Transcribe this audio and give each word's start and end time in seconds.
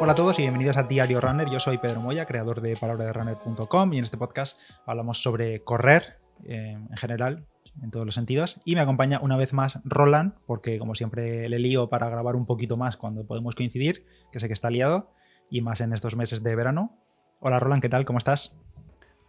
Hola 0.00 0.12
a 0.12 0.14
todos 0.16 0.38
y 0.38 0.42
bienvenidos 0.42 0.76
a 0.76 0.82
Diario 0.82 1.20
Runner. 1.20 1.48
Yo 1.48 1.60
soy 1.60 1.78
Pedro 1.78 2.00
Moya, 2.00 2.26
creador 2.26 2.60
de 2.60 2.76
palabraderunner.com 2.76 3.92
y 3.92 3.98
en 3.98 4.04
este 4.04 4.16
podcast 4.16 4.58
hablamos 4.86 5.22
sobre 5.22 5.62
correr 5.62 6.18
eh, 6.44 6.72
en 6.72 6.96
general, 6.96 7.46
en 7.80 7.92
todos 7.92 8.04
los 8.04 8.16
sentidos. 8.16 8.60
Y 8.64 8.74
me 8.74 8.80
acompaña 8.80 9.20
una 9.22 9.36
vez 9.36 9.52
más 9.52 9.78
Roland, 9.84 10.34
porque 10.46 10.78
como 10.78 10.96
siempre 10.96 11.48
le 11.48 11.58
lío 11.60 11.88
para 11.88 12.08
grabar 12.08 12.34
un 12.34 12.44
poquito 12.44 12.76
más 12.76 12.96
cuando 12.96 13.24
podemos 13.24 13.54
coincidir, 13.54 14.04
que 14.32 14.40
sé 14.40 14.48
que 14.48 14.52
está 14.52 14.68
liado, 14.68 15.12
y 15.48 15.62
más 15.62 15.80
en 15.80 15.92
estos 15.92 16.16
meses 16.16 16.42
de 16.42 16.56
verano. 16.56 16.98
Hola 17.40 17.60
Roland, 17.60 17.80
¿qué 17.80 17.88
tal? 17.88 18.04
¿Cómo 18.04 18.18
estás? 18.18 18.58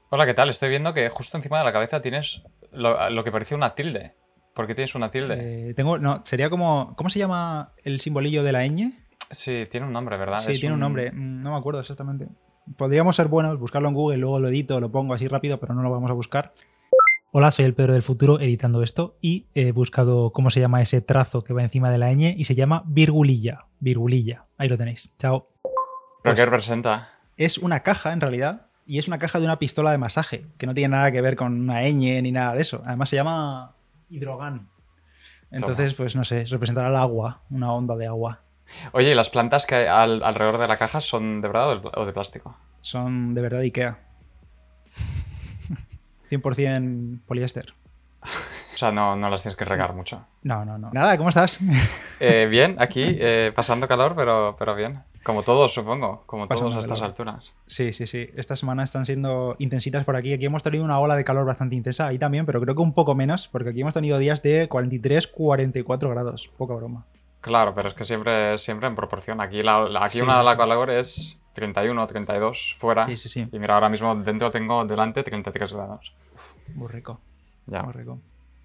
Hola, 0.10 0.26
¿qué 0.26 0.34
tal? 0.34 0.50
Estoy 0.50 0.70
viendo 0.70 0.94
que 0.94 1.10
justo 1.10 1.38
encima 1.38 1.60
de 1.60 1.66
la 1.66 1.74
cabeza 1.74 2.02
tienes 2.02 2.42
lo, 2.72 3.10
lo 3.12 3.24
que 3.24 3.32
parece 3.32 3.54
una 3.54 3.76
tilde. 3.76 4.16
¿Por 4.56 4.68
qué 4.68 4.74
tienes 4.74 4.96
una 4.96 5.12
tilde? 5.12 5.70
Eh, 5.70 5.74
tengo, 5.74 6.00
no, 6.00 6.22
sería 6.26 6.50
como, 6.50 6.96
¿cómo 6.96 7.10
se 7.10 7.20
llama 7.20 7.74
el 7.84 8.00
simbolillo 8.00 8.42
de 8.42 8.54
la 8.54 8.66
ñ? 8.66 9.05
Sí, 9.36 9.66
tiene 9.70 9.86
un 9.86 9.94
nombre, 9.94 10.18
¿verdad? 10.18 10.40
Sí, 10.40 10.52
Es 10.54 10.60
tiene 10.60 10.74
un 10.74 10.80
nombre, 10.82 11.12
mm, 11.12 11.42
no 11.42 11.52
me 11.52 11.58
acuerdo 11.58 11.80
exactamente. 11.80 12.28
Podríamos 12.78 13.16
ser 13.16 13.28
buenos, 13.28 13.60
buscarlo 13.60 13.88
en 13.90 13.94
Google, 13.94 14.18
luego 14.18 14.40
lo 14.40 14.48
edito, 14.48 14.80
lo 14.80 14.92
pongo 14.92 15.14
así 15.14 15.28
rápido, 15.28 15.60
pero 15.60 15.74
no 15.76 15.84
lo 15.84 15.92
vamos 15.92 16.10
a 16.10 16.14
buscar. 16.14 16.54
Hola, 17.32 17.52
soy 17.52 17.66
el 17.66 17.74
Pedro 17.76 17.94
del 17.94 18.02
futuro 18.02 18.40
editando 18.40 18.82
esto 18.82 19.18
y 19.22 19.48
he 19.54 19.72
buscado 19.74 20.32
cómo 20.32 20.50
se 20.50 20.62
llama 20.62 20.82
ese 20.82 21.02
trazo 21.02 21.44
que 21.44 21.54
va 21.54 21.62
encima 21.64 21.92
de 21.92 21.98
la 21.98 22.12
ñ 22.14 22.34
y 22.38 22.46
se 22.46 22.56
llama 22.56 22.84
virgulilla. 22.88 23.66
Virgulilla. 23.80 24.46
Ahí 24.58 24.70
lo 24.70 24.78
tenéis. 24.78 25.14
Chao. 25.20 25.50
¿Pero 25.62 25.74
Pues- 26.24 26.36
qué 26.40 26.46
representa? 26.46 27.10
Es 27.36 27.58
una 27.58 27.82
caja 27.82 28.14
en 28.14 28.22
realidad 28.22 28.68
y 28.86 29.00
es 29.00 29.08
una 29.10 29.18
caja 29.20 29.40
de 29.40 29.46
una 29.46 29.60
pistola 29.60 29.92
de 29.92 29.98
masaje 29.98 30.46
que 30.58 30.66
no 30.66 30.74
tiene 30.74 30.94
nada 30.96 31.12
que 31.12 31.22
ver 31.22 31.36
con 31.36 31.60
una 31.60 31.82
ñ 31.84 32.22
ni 32.22 32.32
nada 32.32 32.54
de 32.56 32.62
eso. 32.62 32.82
Además 32.86 33.10
se 33.10 33.18
llama 33.18 33.76
hidrogan. 34.10 34.70
Entonces, 35.52 35.94
pues 35.94 36.16
no 36.16 36.24
sé, 36.24 36.46
representará 36.46 36.88
el 36.90 36.96
agua, 36.96 37.42
una 37.50 37.72
onda 37.74 37.96
de 37.98 38.08
agua. 38.08 38.45
Oye, 38.94 39.12
¿y 39.12 39.14
las 39.16 39.30
plantas 39.30 39.66
que 39.66 39.76
hay 39.76 39.86
al- 39.88 40.24
alrededor 40.24 40.58
de 40.60 40.68
la 40.68 40.78
caja 40.78 41.02
son 41.02 41.42
de 41.42 41.48
verdad 41.48 41.82
o 41.96 42.06
de- 42.06 42.14
plástico? 42.14 42.58
Son 42.82 43.34
de 43.34 43.42
verdad 43.42 43.60
Ikea. 43.62 44.00
100% 46.30 47.20
poliéster. 47.26 47.74
O 48.74 48.78
sea, 48.78 48.92
no, 48.92 49.16
no 49.16 49.30
las 49.30 49.42
tienes 49.42 49.56
que 49.56 49.64
regar 49.66 49.94
mucho. 49.94 50.26
No, 50.44 50.66
no, 50.66 50.78
no. 50.78 50.90
Nada, 50.92 51.16
¿cómo 51.18 51.30
estás? 51.30 51.60
Eh, 52.20 52.48
bien, 52.50 52.76
aquí, 52.80 53.04
eh, 53.06 53.52
pasando 53.56 53.88
calor, 53.88 54.14
pero, 54.16 54.56
pero 54.60 54.76
bien. 54.76 55.04
Como 55.24 55.42
todos, 55.44 55.74
supongo. 55.74 56.24
Como 56.26 56.48
Pasando 56.48 56.70
todos 56.72 56.76
a 56.76 56.80
estas 56.86 57.00
calor. 57.00 57.12
alturas. 57.12 57.56
Sí, 57.66 57.94
sí, 57.94 58.06
sí. 58.06 58.30
Esta 58.36 58.56
semana 58.56 58.84
están 58.84 59.06
siendo 59.06 59.56
intensitas 59.60 60.04
por 60.06 60.16
aquí. 60.16 60.34
Aquí 60.34 60.46
hemos 60.46 60.62
tenido 60.62 60.84
una 60.84 61.00
ola 61.00 61.16
de 61.16 61.24
calor 61.24 61.46
bastante 61.46 61.76
intensa, 61.76 62.06
ahí 62.08 62.20
también, 62.20 62.46
pero 62.46 62.60
creo 62.62 62.76
que 62.76 62.82
un 62.82 62.94
poco 62.94 63.16
menos, 63.16 63.48
porque 63.48 63.70
aquí 63.70 63.82
hemos 63.82 63.94
tenido 63.94 64.20
días 64.20 64.44
de 64.44 64.68
43, 64.68 65.28
44 65.28 66.10
grados. 66.12 66.52
Poca 66.58 66.76
broma. 66.76 67.06
Claro, 67.46 67.76
pero 67.76 67.88
es 67.90 67.94
que 67.94 68.04
siempre, 68.06 68.58
siempre 68.58 68.88
en 68.88 68.96
proporción. 68.96 69.40
Aquí, 69.40 69.62
la, 69.62 69.88
la- 69.88 70.04
aquí 70.06 70.18
Sí. 70.18 70.24
una 70.24 70.40
de 70.40 70.44
la 70.44 70.58
calor 70.58 70.90
es 70.90 71.40
31, 71.54 72.08
32 72.08 72.76
fuera. 72.80 73.06
Sí, 73.06 73.18
sí, 73.18 73.30
sí. 73.30 73.48
Y 73.52 73.60
mira, 73.60 73.76
ahora 73.76 73.88
mismo 73.88 74.16
dentro 74.16 74.50
tengo 74.50 74.84
delante 74.84 75.22
33 75.22 75.72
grados. 75.72 76.12
Muy 76.74 76.88
rico, 76.88 77.20
Ya. 77.68 77.84
muy 77.84 77.94
rico. 77.94 78.18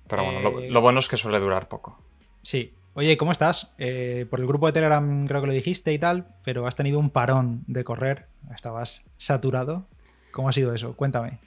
Pero 0.08 0.25
bueno, 0.25 0.41
lo, 0.41 0.61
Eh, 0.61 0.70
lo 0.70 0.81
bueno 0.81 0.98
es 1.01 1.08
que 1.08 1.19
suele 1.19 1.39
durar 1.39 1.69
poco. 1.69 1.98
Sí. 2.42 2.73
Oye, 2.95 3.19
¿cómo 3.19 3.33
estás? 3.33 3.70
Eh, 3.77 4.27
por 4.31 4.41
el 4.41 4.47
grupo 4.47 4.67
de 4.67 4.73
Telegram 4.73 5.27
creo 5.27 5.42
que 5.42 5.47
lo 5.47 5.53
dijiste 5.53 5.92
y 5.92 5.98
tal, 5.98 6.27
pero 6.42 6.67
has 6.67 6.75
tenido 6.75 6.98
un 6.98 7.11
parón 7.11 7.62
de 7.67 7.84
correr. 7.84 8.28
Estabas 8.55 9.05
saturado. 9.19 9.84
¿Cómo 10.33 10.48
ha 10.48 10.53
sido 10.55 10.73
eso? 10.75 10.97
Cuéntame. 10.97 11.39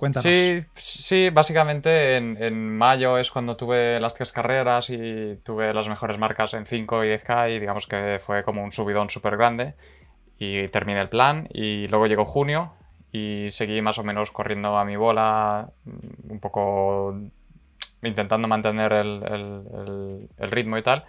Cuéntanos. 0.00 0.34
Sí, 0.34 0.64
sí, 0.74 1.30
básicamente 1.30 2.16
en, 2.16 2.36
en 2.42 2.76
mayo 2.76 3.18
es 3.18 3.30
cuando 3.30 3.56
tuve 3.56 4.00
las 4.00 4.14
tres 4.14 4.32
carreras 4.32 4.90
y 4.90 5.36
tuve 5.44 5.74
las 5.74 5.88
mejores 5.88 6.18
marcas 6.18 6.54
en 6.54 6.66
5 6.66 7.04
y 7.04 7.08
10K 7.08 7.50
y 7.50 7.60
digamos 7.60 7.86
que 7.86 8.18
fue 8.20 8.42
como 8.42 8.64
un 8.64 8.72
subidón 8.72 9.10
súper 9.10 9.36
grande 9.36 9.74
y 10.38 10.68
terminé 10.68 11.00
el 11.00 11.10
plan 11.10 11.48
y 11.52 11.88
luego 11.88 12.06
llegó 12.06 12.24
junio 12.24 12.72
y 13.12 13.48
seguí 13.50 13.82
más 13.82 13.98
o 13.98 14.04
menos 14.04 14.30
corriendo 14.32 14.78
a 14.78 14.84
mi 14.86 14.96
bola, 14.96 15.70
un 16.28 16.40
poco 16.40 17.14
intentando 18.02 18.48
mantener 18.48 18.92
el- 18.94 20.28
el 20.38 20.50
ritmo 20.50 20.78
y 20.78 20.82
tal, 20.82 21.04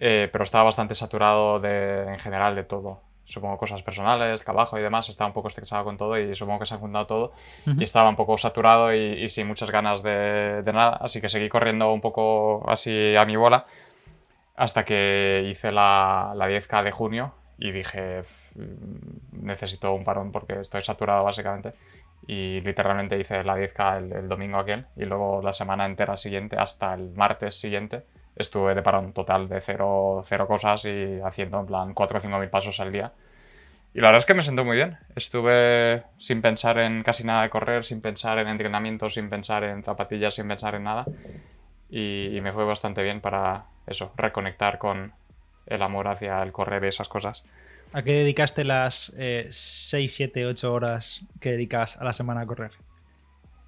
eh, 0.00 0.28
pero 0.32 0.44
estaba 0.44 0.64
bastante 0.64 0.94
saturado 0.94 1.60
de, 1.60 2.04
en 2.08 2.18
general 2.18 2.56
de 2.56 2.64
todo. 2.64 3.02
Supongo 3.28 3.58
cosas 3.58 3.82
personales, 3.82 4.42
trabajo 4.42 4.78
y 4.78 4.82
demás, 4.82 5.08
estaba 5.10 5.28
un 5.28 5.34
poco 5.34 5.48
estresado 5.48 5.84
con 5.84 5.96
todo 5.98 6.18
y 6.18 6.34
supongo 6.34 6.60
que 6.60 6.66
se 6.66 6.74
ha 6.74 6.78
juntado 6.78 7.06
todo 7.06 7.32
y 7.78 7.82
estaba 7.82 8.08
un 8.08 8.16
poco 8.16 8.38
saturado 8.38 8.94
y, 8.94 8.98
y 9.22 9.28
sin 9.28 9.46
muchas 9.46 9.70
ganas 9.70 10.02
de, 10.02 10.62
de 10.62 10.72
nada, 10.72 10.96
así 11.00 11.20
que 11.20 11.28
seguí 11.28 11.48
corriendo 11.50 11.92
un 11.92 12.00
poco 12.00 12.64
así 12.68 13.14
a 13.16 13.24
mi 13.26 13.36
bola 13.36 13.66
hasta 14.56 14.84
que 14.84 15.46
hice 15.50 15.70
la, 15.72 16.32
la 16.34 16.48
10K 16.48 16.82
de 16.82 16.90
junio 16.90 17.34
y 17.58 17.70
dije, 17.72 18.20
"F- 18.20 18.54
necesito 19.32 19.92
un 19.92 20.04
parón 20.04 20.32
porque 20.32 20.60
estoy 20.60 20.80
saturado 20.82 21.24
básicamente. 21.24 21.74
Y 22.26 22.60
literalmente 22.62 23.18
hice 23.18 23.42
la 23.44 23.56
10K 23.56 23.98
el, 23.98 24.12
el 24.12 24.28
domingo 24.28 24.58
aquel 24.58 24.86
y 24.96 25.04
luego 25.04 25.40
la 25.42 25.52
semana 25.52 25.86
entera 25.86 26.16
siguiente 26.16 26.56
hasta 26.56 26.94
el 26.94 27.10
martes 27.14 27.58
siguiente 27.58 28.04
estuve 28.38 28.74
de 28.74 28.82
parón 28.82 29.12
total 29.12 29.48
de 29.48 29.60
cero, 29.60 30.22
cero 30.24 30.46
cosas 30.46 30.84
y 30.84 31.20
haciendo 31.24 31.60
en 31.60 31.66
plan 31.66 31.94
4 31.94 32.18
o 32.18 32.20
5 32.20 32.38
mil 32.38 32.48
pasos 32.48 32.80
al 32.80 32.92
día. 32.92 33.12
Y 33.94 34.00
la 34.00 34.08
verdad 34.08 34.18
es 34.18 34.26
que 34.26 34.34
me 34.34 34.42
sentó 34.42 34.64
muy 34.64 34.76
bien. 34.76 34.98
Estuve 35.16 36.04
sin 36.18 36.40
pensar 36.40 36.78
en 36.78 37.02
casi 37.02 37.24
nada 37.24 37.42
de 37.42 37.50
correr, 37.50 37.84
sin 37.84 38.00
pensar 38.00 38.38
en 38.38 38.48
entrenamiento, 38.48 39.10
sin 39.10 39.28
pensar 39.28 39.64
en 39.64 39.82
zapatillas, 39.82 40.34
sin 40.34 40.46
pensar 40.46 40.74
en 40.74 40.84
nada. 40.84 41.06
Y, 41.90 42.36
y 42.36 42.40
me 42.40 42.52
fue 42.52 42.64
bastante 42.64 43.02
bien 43.02 43.20
para 43.20 43.64
eso, 43.86 44.12
reconectar 44.16 44.78
con 44.78 45.12
el 45.66 45.82
amor 45.82 46.08
hacia 46.08 46.42
el 46.42 46.52
correr 46.52 46.84
y 46.84 46.88
esas 46.88 47.08
cosas. 47.08 47.44
¿A 47.92 48.02
qué 48.02 48.12
dedicaste 48.12 48.64
las 48.64 49.14
6, 49.16 50.14
7, 50.14 50.46
8 50.46 50.72
horas 50.72 51.22
que 51.40 51.52
dedicas 51.52 51.96
a 51.96 52.04
la 52.04 52.12
semana 52.12 52.42
a 52.42 52.46
correr? 52.46 52.72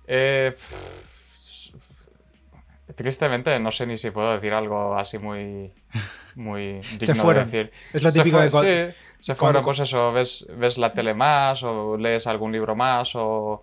Eh, 0.06 0.54
tristemente 2.97 3.59
no 3.61 3.71
sé 3.71 3.87
ni 3.87 3.97
si 3.97 4.11
puedo 4.11 4.33
decir 4.33 4.53
algo 4.53 4.97
así 4.97 5.19
muy, 5.19 5.73
muy 6.34 6.81
digno 6.99 7.06
Se 7.06 7.15
fueron. 7.15 7.45
de 7.51 7.51
decir. 7.51 7.73
Es 7.93 8.03
lo 8.03 8.12
Se 8.12 8.19
típico 8.23 8.39
fue- 8.51 8.65
de 8.67 8.91
sí, 8.93 8.97
se 9.21 9.34
fueron, 9.34 9.62
pues 9.65 9.78
eso, 9.81 10.12
ves, 10.12 10.47
ves 10.56 10.78
la 10.78 10.93
tele 10.93 11.15
más, 11.15 11.62
o 11.62 11.97
lees 11.97 12.27
algún 12.27 12.53
libro 12.53 12.75
más, 12.75 13.12
o 13.17 13.62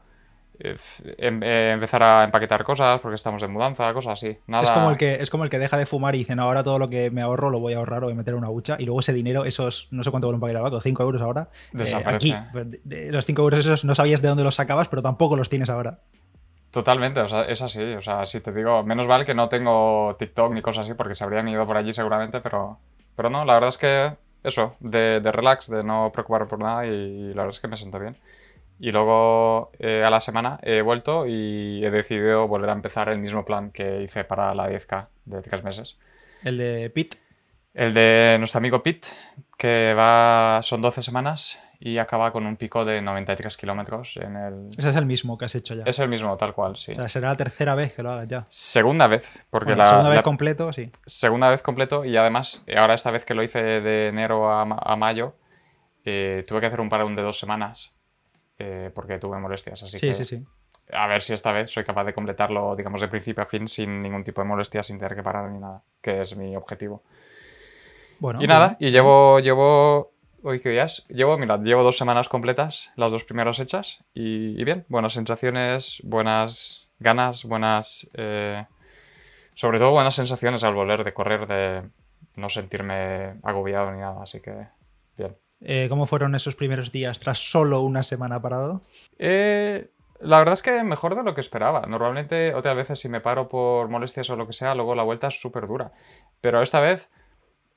eh, 0.60 0.76
em- 1.18 1.42
eh, 1.44 1.72
empezar 1.74 2.02
a 2.04 2.24
empaquetar 2.24 2.64
cosas 2.64 3.00
porque 3.00 3.16
estamos 3.16 3.42
de 3.42 3.48
mudanza, 3.48 3.92
cosas 3.94 4.14
así. 4.14 4.38
Nada. 4.48 4.64
Es 4.64 4.72
como, 4.72 4.90
el 4.92 4.98
que, 4.98 5.16
es 5.16 5.30
como 5.30 5.44
el 5.44 5.50
que 5.50 5.60
deja 5.60 5.78
de 5.78 5.86
fumar 5.86 6.16
y 6.16 6.20
dice, 6.20 6.36
no, 6.36 6.44
ahora 6.44 6.64
todo 6.64 6.80
lo 6.80 6.90
que 6.90 7.10
me 7.12 7.22
ahorro 7.22 7.50
lo 7.50 7.60
voy 7.60 7.74
a 7.74 7.78
ahorrar 7.78 8.04
o 8.04 8.06
voy 8.08 8.14
a 8.14 8.16
meter 8.16 8.34
en 8.34 8.40
una 8.40 8.50
hucha. 8.50 8.76
Y 8.80 8.86
luego 8.86 9.00
ese 9.00 9.14
dinero, 9.14 9.46
esos, 9.46 9.88
no 9.92 10.04
sé 10.04 10.10
cuánto 10.12 10.28
vale 10.28 10.36
un 10.36 10.42
paquete 10.42 10.58
de 10.58 10.60
tabaco, 10.60 10.82
5 10.82 11.04
euros 11.04 11.22
ahora. 11.22 11.50
eh, 11.78 12.04
aquí, 12.06 12.36
pues, 12.52 12.68
los 12.86 13.26
5 13.26 13.42
euros 13.44 13.60
esos 13.60 13.84
no 13.86 13.94
sabías 13.96 14.22
de 14.22 14.30
dónde 14.30 14.44
los 14.44 14.56
sacabas, 14.56 14.88
pero 14.90 15.02
tampoco 15.04 15.36
los 15.36 15.50
tienes 15.50 15.70
ahora. 15.70 16.00
Totalmente, 16.78 17.22
o 17.22 17.28
sea, 17.28 17.42
es 17.46 17.64
así. 17.64 17.82
O 17.82 18.04
sea, 18.04 18.24
si 18.28 18.40
te 18.40 18.52
digo, 18.52 18.84
menos 18.84 19.08
mal 19.08 19.26
que 19.26 19.34
no 19.34 19.50
tengo 19.50 20.16
TikTok 20.20 20.54
ni 20.54 20.62
cosas 20.62 20.86
así 20.86 20.94
porque 20.94 21.16
se 21.16 21.24
habrían 21.24 21.48
ido 21.48 21.66
por 21.66 21.76
allí 21.76 21.92
seguramente, 21.92 22.40
pero, 22.40 22.78
pero 23.16 23.32
no, 23.32 23.46
la 23.46 23.56
verdad 23.56 23.70
es 23.70 23.80
que 23.80 24.12
eso, 24.44 24.76
de, 24.80 25.20
de 25.20 25.32
relax, 25.32 25.72
de 25.72 25.84
no 25.84 26.12
preocuparme 26.14 26.46
por 26.46 26.60
nada 26.60 26.86
y, 26.86 27.30
la 27.30 27.42
verdad 27.42 27.50
es 27.50 27.60
que 27.60 27.68
me 27.68 27.78
siento 27.78 27.98
bien. 27.98 28.16
Y 28.80 28.92
luego 28.92 29.72
eh, 29.80 30.04
a 30.04 30.12
la 30.12 30.20
semana 30.20 30.60
he 30.62 30.84
vuelto 30.84 31.26
y 31.26 31.84
he 31.84 31.90
decidido 31.90 32.48
volver 32.48 32.70
a 32.70 32.74
empezar 32.74 33.10
el 33.10 33.18
mismo 33.18 33.44
plan 33.44 33.72
que 33.72 34.04
hice 34.04 34.24
para 34.24 34.54
la 34.54 34.70
10K 34.70 35.08
de 35.26 35.42
tres 35.42 35.64
meses. 35.64 35.98
El 36.44 36.60
de 36.60 36.92
Pete. 36.92 37.18
El 37.74 37.96
de 37.96 38.36
nuestro 38.38 38.60
amigo 38.60 38.84
Pete, 38.84 39.08
que 39.58 39.96
va, 39.98 40.60
son 40.62 40.84
12 40.84 41.02
semanas 41.02 41.60
y 41.80 41.98
acaba 42.00 42.32
con 42.32 42.46
un 42.46 42.56
pico 42.58 42.86
de 42.86 43.02
93 43.02 43.56
kilómetros 43.58 44.18
en 44.18 44.36
el... 44.36 44.68
Ese 44.78 44.90
es 44.90 44.96
el 44.96 45.06
mismo 45.06 45.38
que 45.38 45.46
has 45.46 45.54
hecho 45.56 45.76
ya. 45.76 45.84
Es 45.86 46.00
el 46.00 46.10
mismo, 46.10 46.36
tal 46.38 46.54
cual, 46.54 46.76
sí. 46.78 46.94
O 46.94 46.96
sea, 46.96 47.10
será 47.10 47.30
la 47.30 47.36
tercera 47.36 47.76
vez 47.76 47.94
que 47.94 48.02
lo 48.04 48.12
hagas 48.12 48.28
ya. 48.28 48.46
Segunda 48.50 49.08
vez, 49.08 49.46
porque 49.50 49.72
Bueno, 49.72 49.84
la, 49.84 49.90
segunda 49.90 50.10
vez 50.10 50.22
completo, 50.24 50.74
sí. 50.74 50.92
segunda 51.06 51.50
vez 51.50 51.62
completo 51.62 52.04
y 52.04 52.18
además, 52.18 52.64
ahora 52.76 52.94
esta 52.96 53.12
vez 53.12 53.26
que 53.26 53.34
lo 53.36 53.44
hice 53.44 53.62
de 53.82 54.08
enero 54.08 54.52
a, 54.52 54.66
ma- 54.66 54.80
a 54.82 54.96
mayo, 54.96 55.36
eh, 56.06 56.44
tuve 56.48 56.62
que 56.62 56.66
hacer 56.68 56.82
un 56.82 56.90
parón 56.90 57.16
de 57.16 57.22
dos 57.22 57.38
semanas 57.38 57.96
eh, 58.60 58.90
porque 58.96 59.20
tuve 59.20 59.38
molestias, 59.38 59.84
así 59.84 59.98
Sí, 60.00 60.08
que 60.08 60.14
sí, 60.16 60.26
sí. 60.26 60.46
a 60.94 61.06
ver 61.06 61.22
si 61.22 61.34
esta 61.34 61.52
vez 61.52 61.70
soy 61.70 61.84
capaz 61.84 62.06
de 62.06 62.14
completarlo, 62.14 62.76
digamos, 62.76 63.02
de 63.02 63.08
principio 63.08 63.44
a 63.44 63.46
fin 63.46 63.68
sin 63.68 64.02
ningún 64.02 64.24
tipo 64.24 64.42
de 64.42 64.48
molestia, 64.48 64.82
sin 64.82 64.98
tener 64.98 65.16
que 65.16 65.22
parar 65.22 65.50
ni 65.52 65.60
nada, 65.60 65.84
que 66.02 66.22
es 66.22 66.36
mi 66.36 66.56
objetivo. 66.56 67.04
Bueno, 68.20 68.42
y 68.42 68.48
nada, 68.48 68.76
bien. 68.80 68.90
y 68.90 68.92
llevo, 68.92 69.40
llevo, 69.40 70.14
hoy 70.48 70.62
qué 70.62 70.70
días, 70.70 71.06
llevo, 71.10 71.38
mirad, 71.38 71.60
llevo 71.62 71.84
dos 71.84 71.98
semanas 71.98 72.30
completas, 72.30 72.94
las 72.96 73.12
dos 73.12 73.26
primeras 73.26 73.60
hechas, 73.60 74.06
y, 74.14 74.60
y 74.60 74.64
bien, 74.64 74.86
buenas 74.88 75.12
sensaciones, 75.12 76.02
buenas 76.06 76.90
ganas, 77.00 77.44
buenas, 77.44 78.10
eh, 78.14 78.66
sobre 79.56 79.78
todo 79.78 79.92
buenas 79.92 80.16
sensaciones 80.16 80.64
al 80.64 80.74
volver 80.74 81.04
de 81.04 81.14
correr, 81.14 81.48
de 81.48 81.90
no 82.36 82.48
sentirme 82.48 83.40
agobiado 83.44 83.92
ni 83.92 84.00
nada, 84.00 84.24
así 84.24 84.40
que 84.40 84.68
bien. 85.18 85.36
Eh, 85.60 85.88
¿Cómo 85.90 86.06
fueron 86.06 86.34
esos 86.34 86.56
primeros 86.56 86.94
días 86.94 87.20
tras 87.20 87.40
solo 87.40 87.82
una 87.82 88.04
semana 88.04 88.42
parado? 88.42 88.84
Eh, 89.18 89.92
la 90.22 90.38
verdad 90.38 90.54
es 90.54 90.62
que 90.62 90.82
mejor 90.84 91.16
de 91.16 91.24
lo 91.24 91.36
que 91.36 91.42
esperaba. 91.42 91.82
Normalmente, 91.88 92.54
otras 92.54 92.76
veces, 92.76 93.00
si 93.00 93.10
me 93.10 93.20
paro 93.20 93.50
por 93.50 93.90
molestias 93.90 94.30
o 94.30 94.36
lo 94.36 94.48
que 94.48 94.54
sea, 94.54 94.76
luego 94.76 94.96
la 94.96 95.04
vuelta 95.04 95.28
es 95.28 95.42
súper 95.42 95.68
dura. 95.68 95.92
Pero 96.40 96.62
esta 96.62 96.80
vez 96.80 97.10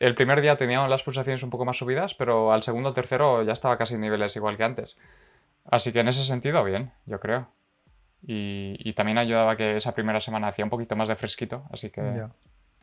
el 0.00 0.14
primer 0.14 0.40
día 0.40 0.56
tenía 0.56 0.86
las 0.88 1.02
pulsaciones 1.02 1.42
un 1.42 1.50
poco 1.50 1.64
más 1.64 1.78
subidas, 1.78 2.14
pero 2.14 2.52
al 2.52 2.62
segundo 2.62 2.88
o 2.88 2.92
tercero 2.92 3.42
ya 3.42 3.52
estaba 3.52 3.76
casi 3.78 3.94
en 3.94 4.00
niveles 4.00 4.34
igual 4.34 4.56
que 4.56 4.64
antes. 4.64 4.96
Así 5.70 5.92
que 5.92 6.00
en 6.00 6.08
ese 6.08 6.24
sentido, 6.24 6.64
bien, 6.64 6.90
yo 7.06 7.20
creo. 7.20 7.48
Y, 8.26 8.92
también 8.94 9.18
ayudaba 9.18 9.56
que 9.56 9.76
esa 9.76 9.94
primera 9.94 10.20
semana 10.20 10.48
hacía 10.48 10.64
un 10.64 10.70
poquito 10.70 10.96
más 10.96 11.08
de 11.08 11.16
fresquito, 11.16 11.64
así 11.70 11.90
que 11.90 12.24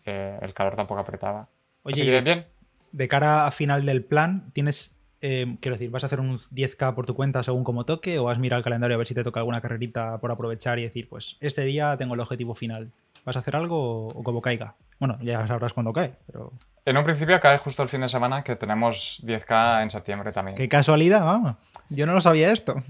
eh, 0.06 0.40
el 0.42 0.54
calor 0.54 0.76
tampoco 0.76 1.02
apretaba. 1.02 1.48
Oye, 1.84 2.22
bien. 2.22 2.46
De 2.92 3.08
cara 3.08 3.46
a 3.46 3.52
final 3.52 3.86
del 3.86 4.04
plan, 4.04 4.52
¿tienes 4.54 4.98
eh, 5.22 5.58
quiero 5.62 5.76
decir, 5.76 5.90
¿vas 5.90 6.04
a 6.04 6.08
hacer 6.08 6.20
un 6.20 6.38
10K 6.38 6.94
por 6.94 7.08
tu 7.08 7.16
cuenta 7.16 7.42
según 7.42 7.64
como 7.64 7.86
toque 7.86 8.20
o 8.20 8.26
vas 8.26 8.38
a 8.38 8.40
mirar 8.40 8.60
el 8.60 8.64
calendario 8.64 8.96
a 8.96 8.98
ver 9.00 9.08
si 9.08 9.16
te 9.16 9.24
toca 9.24 9.40
alguna 9.40 9.62
carrerita 9.62 10.20
por 10.20 10.32
aprovechar 10.32 10.78
y 10.78 10.84
decir, 10.84 11.10
pues 11.10 11.38
este 11.40 11.64
día 11.64 11.98
tengo 11.98 12.14
el 12.14 12.20
objetivo 12.20 12.54
final? 12.54 12.92
¿Vas 13.28 13.36
a 13.36 13.40
hacer 13.40 13.58
algo 13.58 14.08
o 14.08 14.24
como 14.24 14.42
caiga? 14.42 14.76
Bueno, 15.00 15.18
ya 15.22 15.46
sabrás 15.48 15.74
cuándo 15.74 15.92
cae, 15.92 16.14
pero... 16.26 16.54
En 16.86 16.96
un 16.96 17.04
principio 17.04 17.38
cae 17.42 17.58
justo 17.58 17.84
el 17.84 17.90
fin 17.90 18.00
de 18.00 18.08
semana 18.08 18.42
que 18.42 18.56
tenemos 18.56 19.22
10K 19.26 19.84
en 19.84 19.90
septiembre 19.90 20.32
también. 20.32 20.56
Qué 20.56 20.70
casualidad, 20.70 21.26
vamos. 21.26 21.58
Yo 21.90 22.08
no 22.08 22.14
lo 22.14 22.22
sabía 22.22 22.54
esto. 22.54 22.82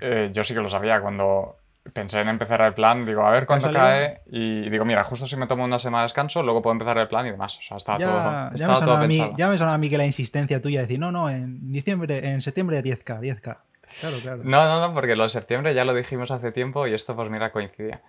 Eh, 0.00 0.30
yo 0.32 0.44
sí 0.44 0.54
que 0.54 0.60
lo 0.60 0.70
sabía. 0.70 1.02
Cuando 1.02 1.58
pensé 1.92 2.22
en 2.22 2.30
empezar 2.30 2.62
el 2.62 2.72
plan, 2.72 3.04
digo, 3.04 3.26
a 3.26 3.30
ver 3.30 3.44
cuándo 3.44 3.70
cae. 3.70 4.22
Y 4.30 4.70
digo, 4.70 4.86
mira, 4.86 5.04
justo 5.04 5.26
si 5.26 5.36
me 5.36 5.46
tomo 5.46 5.64
una 5.64 5.78
semana 5.78 6.04
de 6.04 6.06
descanso, 6.06 6.42
luego 6.42 6.62
puedo 6.62 6.72
empezar 6.72 6.96
el 6.96 7.08
plan 7.08 7.26
y 7.26 7.32
demás. 7.32 7.58
O 7.58 7.60
sea, 7.60 7.76
estaba 7.76 7.98
todo, 7.98 8.56
ya 8.56 8.68
me 8.68 8.74
todo 8.80 9.06
mí, 9.06 9.34
Ya 9.36 9.50
me 9.50 9.58
suena 9.58 9.74
a 9.74 9.78
mí 9.78 9.90
que 9.90 9.98
la 9.98 10.06
insistencia 10.06 10.58
tuya 10.58 10.80
de 10.80 10.86
decir, 10.86 10.98
no, 10.98 11.12
no, 11.12 11.28
en 11.28 11.70
diciembre, 11.70 12.30
en 12.30 12.40
septiembre 12.40 12.82
10K, 12.82 13.20
10K. 13.20 13.58
Claro, 14.00 14.16
claro. 14.22 14.40
No, 14.42 14.64
no, 14.64 14.88
no, 14.88 14.94
porque 14.94 15.16
lo 15.16 15.24
de 15.24 15.28
septiembre 15.28 15.74
ya 15.74 15.84
lo 15.84 15.92
dijimos 15.92 16.30
hace 16.30 16.50
tiempo 16.50 16.86
y 16.86 16.94
esto, 16.94 17.14
pues 17.14 17.28
mira, 17.28 17.52
coincidía. 17.52 18.00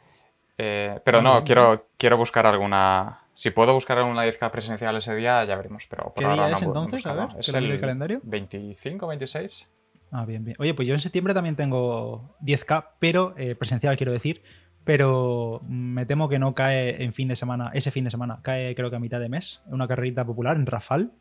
Eh, 0.58 1.00
pero 1.04 1.22
no, 1.22 1.44
quiero, 1.44 1.88
quiero 1.98 2.18
buscar 2.18 2.46
alguna. 2.46 3.22
Si 3.34 3.52
puedo 3.52 3.74
buscar 3.74 3.98
alguna 4.00 4.26
10K 4.26 4.50
presencial 4.50 4.96
ese 4.98 5.16
día, 5.16 5.44
ya 5.46 5.56
veremos. 5.56 5.86
Pero 5.88 6.06
por 6.06 6.16
¿Qué 6.16 6.26
ahora 6.26 6.48
día 6.48 6.56
es 6.56 6.62
entonces? 6.64 7.06
a 7.06 7.14
ver, 7.14 7.28
¿Es 7.38 7.54
el, 7.54 7.80
calendario? 7.80 8.20
25, 8.24 9.08
26. 9.08 9.70
Ah, 10.12 10.26
bien, 10.26 10.44
bien. 10.44 10.56
Oye, 10.60 10.74
pues 10.74 10.88
yo 10.88 10.94
en 10.94 11.02
septiembre 11.02 11.34
también 11.34 11.56
tengo 11.56 12.36
10K, 12.42 12.92
pero 13.00 13.34
eh, 13.38 13.56
presencial 13.56 13.98
quiero 13.98 14.12
decir, 14.12 14.42
pero 14.84 15.60
me 15.68 16.06
temo 16.06 16.30
que 16.30 16.40
no 16.40 16.56
cae 16.56 17.04
en 17.04 17.14
fin 17.14 17.28
de 17.28 17.36
semana, 17.36 17.72
ese 17.74 17.92
fin 17.92 18.06
de 18.06 18.10
semana, 18.10 18.40
cae 18.42 18.74
creo 18.74 18.90
que 18.90 18.96
a 18.96 19.00
mitad 19.00 19.20
de 19.20 19.28
mes, 19.28 19.62
una 19.66 19.88
carrerita 19.88 20.26
popular 20.26 20.56
en 20.56 20.66
Rafal, 20.66 21.12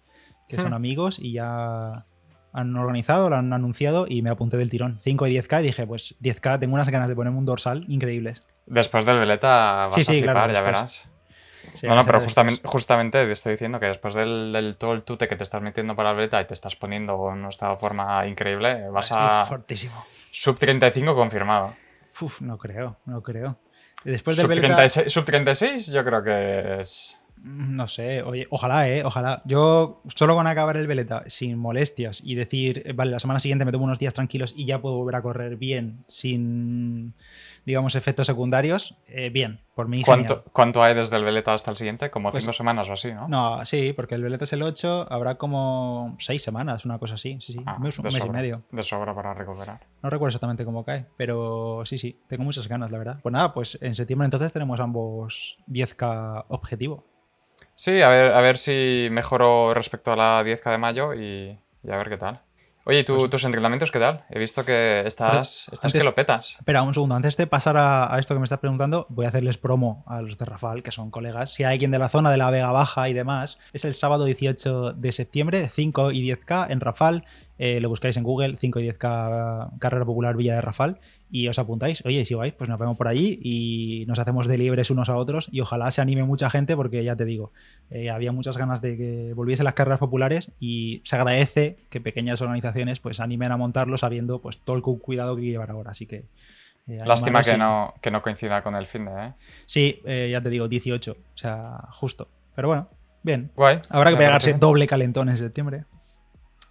que 0.49 0.57
son 0.57 0.71
hmm. 0.71 0.75
amigos 0.75 1.19
y 1.19 1.33
ya 1.33 2.07
han 2.53 2.77
organizado, 2.77 3.29
lo 3.29 3.37
han 3.37 3.53
anunciado 3.53 4.07
y 4.09 4.23
me 4.23 4.31
apunté 4.31 4.57
del 4.57 4.71
tirón. 4.71 4.99
5 5.01 5.27
y 5.27 5.37
10K 5.37 5.61
y 5.61 5.65
dije, 5.65 5.87
pues 5.87 6.15
10K, 6.23 6.61
tengo 6.61 6.75
unas 6.75 6.89
ganas 6.89 7.09
de 7.09 7.17
ponerme 7.17 7.39
un 7.39 7.45
dorsal 7.45 7.85
increíbles. 7.89 8.41
Después 8.67 9.05
del 9.05 9.19
Veleta 9.19 9.87
vas 9.87 9.95
sí, 9.95 10.01
a 10.01 10.05
sí, 10.05 10.19
flipar, 10.21 10.53
ya 10.53 10.61
verás 10.61 11.09
no, 11.83 11.95
no, 11.95 12.05
pero 12.05 12.21
justamente, 12.21 12.63
justamente 12.65 13.25
te 13.25 13.33
estoy 13.33 13.53
diciendo 13.53 13.81
que 13.81 13.87
después 13.87 14.15
del, 14.15 14.77
todo 14.79 14.93
el 14.93 15.03
tute 15.03 15.29
que 15.29 15.37
te 15.37 15.45
estás 15.45 15.63
metiendo 15.63 15.95
para 15.97 16.13
la 16.13 16.17
beta 16.17 16.41
y 16.41 16.45
te 16.45 16.55
estás 16.55 16.77
poniendo 16.77 17.15
en 17.33 17.45
una 17.45 17.77
forma 17.77 18.27
increíble, 18.27 18.89
vas 18.91 19.13
a. 19.13 19.45
Fortísimo. 19.47 20.05
Sub 20.31 20.59
35 20.59 21.15
confirmado. 21.15 21.75
Uf, 22.21 22.41
no 22.41 22.59
creo, 22.59 22.99
no 23.05 23.23
creo. 23.23 23.59
Después 24.05 24.37
del 24.37 24.47
sub, 24.47 24.55
36, 24.55 25.13
sub 25.13 25.25
36 25.25 25.87
yo 25.89 26.05
creo 26.05 26.23
que 26.23 26.81
es. 26.81 27.21
No 27.47 27.87
sé, 27.87 28.23
oye, 28.23 28.47
ojalá, 28.51 28.89
eh, 28.89 29.05
ojalá. 29.05 29.43
Yo 29.45 30.03
solo 30.15 30.35
con 30.35 30.49
acabar 30.49 30.77
el 30.77 30.89
veleta 30.89 31.23
sin 31.29 31.57
molestias 31.57 32.21
y 32.25 32.35
decir, 32.35 32.93
vale, 32.97 33.13
la 33.13 33.21
semana 33.21 33.39
siguiente 33.39 33.65
me 33.65 33.71
tomo 33.71 33.85
unos 33.85 34.01
días 34.01 34.15
tranquilos 34.15 34.53
y 34.57 34.67
ya 34.67 34.81
puedo 34.81 34.97
volver 34.97 35.15
a 35.15 35.23
correr 35.23 35.57
bien, 35.57 36.05
sin 36.09 37.15
digamos, 37.67 37.97
efectos 37.97 38.29
secundarios, 38.29 38.97
eh, 39.09 39.29
bien, 39.29 39.61
por 39.75 39.89
mí. 39.89 40.03
¿Cuánto, 40.03 40.45
¿Cuánto 40.53 40.85
hay 40.85 40.95
desde 40.95 41.17
el 41.17 41.25
Veleta 41.25 41.53
hasta 41.53 41.73
el 41.73 41.77
siguiente? 41.77 42.11
Como 42.11 42.31
pues 42.31 42.45
cinco 42.45 42.53
semanas 42.53 42.89
o 42.89 42.93
así, 42.93 43.13
¿no? 43.13 43.27
No, 43.27 43.67
sí, 43.67 43.93
porque 43.93 44.15
el 44.15 44.23
Veleta 44.23 44.45
es 44.45 44.53
el 44.53 44.63
8, 44.63 45.09
habrá 45.11 45.35
como 45.35 46.15
seis 46.21 46.43
semanas, 46.43 46.85
una 46.85 47.01
cosa 47.01 47.15
así, 47.15 47.39
sí, 47.41 47.55
sí, 47.55 47.61
ah, 47.67 47.77
un 47.77 47.83
mes, 47.83 47.99
y 47.99 48.31
medio. 48.31 48.63
De 48.71 48.85
sobra 48.85 49.13
para 49.15 49.35
recuperar. 49.35 49.87
No 50.01 50.11
recuerdo 50.11 50.31
exactamente 50.31 50.65
cómo 50.65 50.85
cae, 50.85 51.07
pero 51.17 51.83
sí, 51.85 51.99
sí, 51.99 52.21
tengo 52.29 52.45
muchas 52.45 52.69
ganas, 52.69 52.93
la 52.93 52.99
verdad. 52.99 53.19
Pues 53.21 53.33
nada, 53.33 53.53
pues 53.53 53.77
en 53.81 53.97
septiembre 53.97 54.27
entonces 54.27 54.53
tenemos 54.53 54.79
ambos 54.79 55.59
10K 55.67 56.47
objetivo. 56.49 57.16
Sí, 57.77 58.01
a 58.01 58.09
ver, 58.09 58.33
a 58.33 58.41
ver 58.41 58.59
si 58.59 59.09
mejoro 59.11 59.75
respecto 59.75 60.11
a 60.11 60.17
la 60.17 60.43
10K 60.43 60.71
de 60.73 60.79
mayo 60.79 61.15
y, 61.15 61.59
y 61.85 61.91
a 61.91 61.97
ver 61.97 62.09
qué 62.09 62.17
tal. 62.17 62.41
Oye, 62.89 63.01
¿y 63.01 63.03
pues 63.03 63.29
tus 63.29 63.45
entrenamientos 63.45 63.91
qué 63.91 63.99
tal? 63.99 64.25
He 64.31 64.39
visto 64.39 64.65
que 64.65 65.03
estás, 65.05 65.69
estás 65.73 65.93
que 65.93 66.05
lo 66.05 66.15
petas. 66.15 66.55
Espera, 66.61 66.83
un 66.83 66.95
segundo. 66.95 67.17
Antes 67.17 67.37
de 67.37 67.49
pasar 67.49 67.77
a, 67.77 68.17
esto 68.21 68.33
que 68.33 68.39
me 68.39 68.45
estás 68.45 68.61
preguntando, 68.61 69.07
voy 69.09 69.27
a 69.27 69.29
hacerles 69.29 69.59
promo 69.59 70.05
a 70.07 70.23
los 70.23 70.39
de 70.39 70.45
Rafal, 70.45 70.85
que 70.85 70.93
son 70.93 71.11
colegas. 71.11 71.53
Si 71.53 71.65
hay 71.65 71.73
alguien 71.73 71.91
de 71.91 71.99
la 71.99 72.09
zona 72.09 72.31
de 72.31 72.37
la 72.37 72.49
Vega 72.49 72.71
Baja 72.71 73.09
y 73.09 73.13
demás, 73.13 73.59
es 73.73 73.85
el 73.85 73.93
sábado 73.93 74.25
18 74.25 74.93
de 74.93 75.11
septiembre, 75.11 75.69
5 75.69 76.13
y 76.13 76.31
10K 76.31 76.71
en 76.71 76.81
Rafal. 76.81 77.25
Eh, 77.59 77.81
lo 77.81 77.89
buscáis 77.89 78.17
en 78.19 78.23
Google, 78.23 78.57
5 78.57 78.79
y 78.79 78.89
10K 78.89 79.79
Carrera 79.81 80.05
Popular 80.05 80.37
Villa 80.37 80.55
de 80.55 80.61
Rafal, 80.61 81.01
y 81.31 81.49
os 81.49 81.59
apuntáis. 81.59 82.05
Oye, 82.05 82.25
si 82.25 82.35
vais, 82.35 82.55
pues 82.55 82.71
nos 82.71 82.79
vemos 82.79 82.97
por 82.97 83.09
allí 83.09 83.39
y 83.43 84.05
nos 84.07 84.19
hacemos 84.19 84.47
de 84.47 84.59
libres 84.59 84.91
unos 84.91 85.09
a 85.09 85.17
otros. 85.17 85.49
Y 85.51 85.61
ojalá 85.61 85.91
se 85.91 86.01
anime 86.01 86.25
mucha 86.25 86.51
gente, 86.51 86.77
porque 86.77 87.03
ya 87.03 87.17
te 87.17 87.25
digo, 87.25 87.53
eh, 87.91 88.11
había 88.11 88.33
muchas 88.33 88.57
ganas 88.57 88.81
de 88.81 88.97
que 88.97 89.33
volviesen 89.35 89.65
las 89.65 89.75
carreras 89.75 89.99
populares 89.99 90.53
y 90.61 91.01
se 91.05 91.17
agradece 91.17 91.79
que 91.91 92.01
pequeñas 92.01 92.41
organizaciones 92.41 93.01
pues 93.01 93.21
animen 93.21 93.53
a 93.53 93.57
montarlo 93.57 93.99
sabiendo 93.99 94.41
pues 94.41 94.59
todo 94.59 94.77
el 94.77 94.83
cuidado 94.83 95.35
que 95.35 95.43
hay 95.43 95.47
que 95.47 95.53
llevar 95.53 95.71
ahora. 95.71 95.91
Así 95.91 96.07
que. 96.07 96.25
Eh, 96.89 97.03
Lástima 97.05 97.43
que 97.43 97.57
no, 97.57 97.95
que 98.01 98.13
no 98.13 98.23
coincida 98.23 98.63
con 98.63 98.77
el 98.77 98.87
fin 98.87 99.07
de. 99.07 99.27
¿eh? 99.27 99.33
Sí, 99.67 100.01
ya 100.05 100.41
te 100.41 100.51
digo, 100.51 100.69
18, 100.69 101.13
o 101.13 101.39
sea, 101.39 101.79
justo. 101.91 102.29
Pero 102.55 102.69
bueno, 102.69 102.89
bien. 103.23 103.51
Guay. 103.57 103.81
Habrá 103.91 104.11
que 104.11 104.17
pegarse 104.17 104.55
doble 104.55 104.87
calentón 104.87 105.29
en 105.29 105.37
septiembre. 105.37 105.85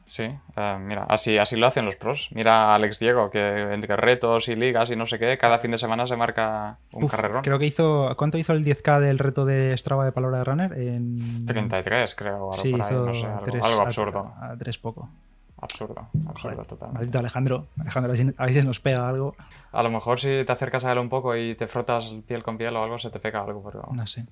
Sí, 0.06 0.24
eh, 0.24 0.78
mira, 0.80 1.06
así, 1.10 1.40
así 1.40 1.56
lo 1.56 1.66
hacen 1.66 1.84
los 1.84 1.96
pros. 1.96 2.30
Mira 2.32 2.66
a 2.66 2.76
Alex 2.76 3.00
Diego, 3.00 3.32
que 3.32 3.74
entre 3.74 3.96
retos 3.96 4.48
y 4.48 4.56
ligas 4.56 4.92
y 4.92 4.96
no 4.96 5.08
sé 5.08 5.18
qué, 5.18 5.38
cada 5.38 5.58
fin 5.58 5.72
de 5.72 5.80
semana 5.80 6.06
se 6.06 6.16
marca 6.16 6.78
un 6.92 7.08
carrerón. 7.08 7.42
Creo 7.42 7.58
que 7.58 7.66
hizo. 7.66 8.14
¿Cuánto 8.16 8.38
hizo 8.38 8.54
el 8.54 8.64
10K 8.64 9.00
del 9.00 9.18
reto 9.18 9.46
de 9.46 9.76
Strava 9.76 10.06
de 10.06 10.12
Palabra 10.12 10.38
de 10.40 10.44
Runner? 10.44 10.74
En... 10.74 11.46
33, 11.46 12.14
creo. 12.14 12.52
Por 12.52 12.66
ahí, 12.66 12.74
no 12.74 13.14
sé, 13.14 13.26
algo, 13.26 13.82
absurdo. 13.82 14.36
A, 14.40 14.56
tres 14.58 14.78
poco. 14.78 15.10
Absurdo, 15.58 16.10
absurdo 16.28 16.64
total. 16.64 16.94
Maldito 16.94 17.18
Alejandro. 17.18 17.68
Alejandro, 17.80 18.14
a 18.38 18.46
ver 18.46 18.54
si 18.54 18.62
nos 18.62 18.80
pega 18.80 19.08
algo. 19.08 19.36
A 19.72 19.82
lo 19.82 19.90
mejor 19.90 20.20
si 20.20 20.44
te 20.46 20.52
acercas 20.52 20.86
a 20.86 20.92
él 20.92 21.00
un 21.00 21.10
poco 21.10 21.36
y 21.36 21.56
te 21.56 21.66
frotas 21.68 22.14
piel 22.28 22.44
con 22.44 22.58
piel 22.58 22.76
o 22.76 22.84
algo, 22.84 23.00
se 23.00 23.10
te 23.10 23.20
pega 23.20 23.42
algo. 23.42 23.64
Pero... 23.64 23.90
No 23.92 24.06
sé. 24.06 24.26